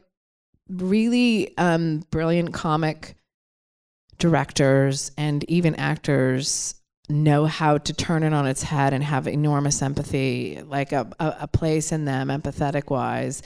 really 0.71 1.55
um, 1.59 2.05
brilliant 2.11 2.55
comic 2.55 3.15
directors 4.17 5.13
and 5.19 5.45
even 5.51 5.75
actors 5.75 6.75
know 7.11 7.45
how 7.45 7.77
to 7.77 7.93
turn 7.93 8.23
it 8.23 8.33
on 8.33 8.47
its 8.47 8.63
head 8.63 8.95
and 8.95 9.05
have 9.05 9.29
enormous 9.29 9.83
empathy, 9.83 10.63
like 10.67 10.93
a, 10.93 11.07
a, 11.21 11.37
a 11.41 11.47
place 11.47 11.93
in 11.93 12.07
them, 12.07 12.29
empathetic 12.29 12.89
wise, 12.89 13.43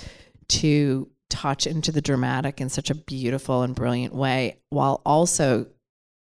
to 0.47 1.11
touch 1.31 1.67
into 1.67 1.93
the 1.93 2.03
dramatic 2.03 2.61
in 2.61 2.69
such 2.69 2.91
a 2.91 2.95
beautiful 2.95 3.63
and 3.63 3.75
brilliant 3.75 4.15
way, 4.15 4.59
while 4.69 5.01
also 5.07 5.67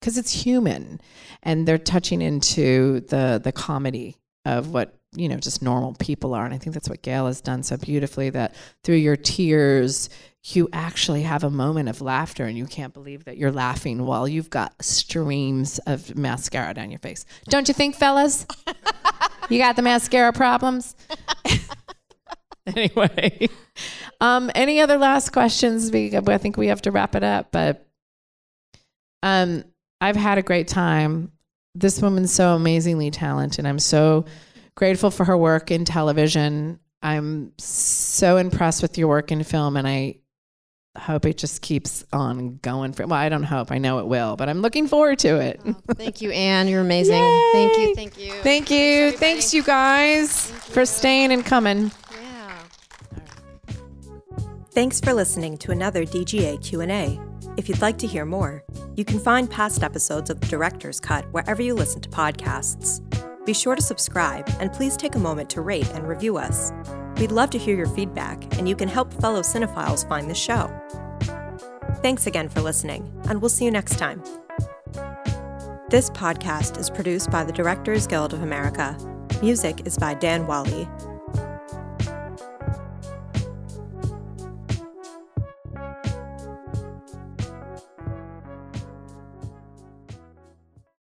because 0.01 0.19
it's 0.19 0.33
human 0.33 1.01
and 1.43 1.67
they're 1.67 1.79
touching 1.79 2.21
into 2.21 3.01
the 3.09 3.40
the 3.43 3.53
comedy 3.53 4.17
of 4.45 4.71
what 4.71 4.99
you 5.17 5.29
know 5.29 5.37
just 5.37 5.62
normal 5.62 5.95
people 5.95 6.35
are. 6.35 6.45
And 6.45 6.53
i 6.53 6.59
think 6.59 6.75
that's 6.75 6.88
what 6.88 7.03
gail 7.03 7.27
has 7.27 7.40
done 7.40 7.62
so 7.62 7.77
beautifully 7.77 8.31
that 8.31 8.55
through 8.83 8.97
your 8.97 9.17
tears 9.17 10.11
you 10.47 10.69
actually 10.75 11.23
have 11.23 11.43
a 11.43 11.51
moment 11.51 11.88
of 11.88 12.03
laughter 12.03 12.45
and 12.45 12.59
you 12.59 12.67
can't 12.67 12.93
believe 12.93 13.25
that 13.25 13.38
you're 13.38 13.53
laughing 13.53 14.05
while 14.05 14.29
you've 14.29 14.51
got 14.51 14.75
streams 14.85 15.79
of 15.87 16.14
mascara 16.17 16.75
down 16.75 16.90
your 16.90 16.99
face. 17.01 17.25
Don't 17.49 17.67
you 17.67 17.73
think 17.73 17.97
fellas? 17.97 18.47
You 19.49 19.59
got 19.59 19.77
the 19.77 19.83
mascara 19.83 20.33
problems? 20.33 20.95
Anyway 22.67 23.51
um 24.25 24.51
any 24.55 24.81
other 24.81 24.97
last 24.97 25.33
questions 25.33 25.91
we, 25.93 26.17
i 26.17 26.39
think 26.39 26.57
we 26.57 26.69
have 26.69 26.81
to 26.83 26.91
wrap 26.91 27.15
it 27.15 27.23
up 27.23 27.53
but 27.53 27.87
um 29.23 29.63
i've 30.01 30.17
had 30.17 30.39
a 30.39 30.43
great 30.43 30.67
time 30.67 31.31
this 31.75 32.01
woman's 32.01 32.33
so 32.33 32.55
amazingly 32.55 33.11
talented 33.11 33.67
i'm 33.67 33.79
so 33.79 34.25
grateful 34.77 35.11
for 35.11 35.25
her 35.25 35.37
work 35.37 35.71
in 35.71 35.85
television 35.85 36.79
i'm 37.03 37.53
so 37.59 38.39
impressed 38.39 38.81
with 38.83 38.97
your 38.97 39.09
work 39.09 39.31
in 39.31 39.45
film 39.45 39.77
and 39.77 39.87
i 39.87 40.17
hope 40.97 41.27
it 41.27 41.37
just 41.37 41.61
keeps 41.61 42.05
on 42.13 42.57
going 42.63 42.93
for 42.93 43.05
well 43.07 43.19
i 43.19 43.29
don't 43.29 43.43
hope 43.43 43.73
i 43.73 43.79
know 43.79 43.99
it 43.99 44.07
will 44.07 44.37
but 44.37 44.49
i'm 44.49 44.63
looking 44.63 44.87
forward 44.87 45.19
to 45.19 45.41
it 45.41 45.61
Oh, 45.67 45.75
thank 45.95 46.21
you, 46.21 46.31
Anne. 46.31 46.69
You're 46.69 46.81
amazing. 46.81 47.21
Thank 47.53 47.77
you. 47.77 47.95
Thank 47.95 48.19
you. 48.19 48.33
thank 48.43 48.71
you 48.71 48.79
everybody. 48.79 49.17
thanks 49.17 49.53
you 49.53 49.63
guys 49.63 50.51
for 50.51 50.87
staying 50.87 51.33
and 51.33 51.45
coming. 51.45 51.91
Thanks 54.75 55.01
for 55.01 55.15
listening 55.15 55.57
to 55.59 55.71
another 55.71 56.05
DGA 56.05 56.61
Q&A. 56.61 57.21
If 57.57 57.69
you'd 57.69 57.81
like 57.81 57.97
to 57.99 58.09
hear 58.09 58.25
more, 58.25 58.65
you 58.97 59.05
can 59.05 59.21
find 59.21 59.49
past 59.49 59.85
episodes 59.85 60.31
of 60.31 60.41
The 60.41 60.49
Director's 60.49 60.99
Cut 60.99 61.25
wherever 61.31 61.63
you 61.63 61.75
listen 61.75 62.01
to 62.01 62.09
podcasts. 62.09 62.99
Be 63.47 63.55
sure 63.55 63.77
to 63.77 63.81
subscribe 63.81 64.51
and 64.59 64.73
please 64.73 64.97
take 64.97 65.15
a 65.15 65.21
moment 65.21 65.49
to 65.51 65.61
rate 65.61 65.89
and 65.91 66.09
review 66.09 66.39
us. 66.39 66.73
We'd 67.19 67.31
love 67.31 67.51
to 67.51 67.59
hear 67.59 67.77
your 67.77 67.87
feedback, 67.87 68.59
and 68.59 68.69
you 68.69 68.75
can 68.75 68.89
help 68.89 69.15
fellow 69.15 69.43
cinephiles 69.43 70.09
find 70.09 70.29
the 70.29 70.35
show. 70.35 70.69
Thanks 72.03 72.27
again 72.27 72.49
for 72.49 72.61
listening, 72.61 73.13
and 73.29 73.41
we'll 73.41 73.51
see 73.51 73.67
you 73.67 73.71
next 73.71 73.97
time. 73.97 74.25
This 75.89 76.11
podcast 76.11 76.81
is 76.81 76.91
produced 76.91 77.31
by 77.31 77.45
the 77.45 77.53
Directors 77.53 78.09
Guild 78.09 78.33
of 78.33 78.43
America. 78.43 78.99
Music 79.41 79.87
is 79.87 79.97
by 79.97 80.15
Dan 80.15 80.49
Wally. 80.49 80.89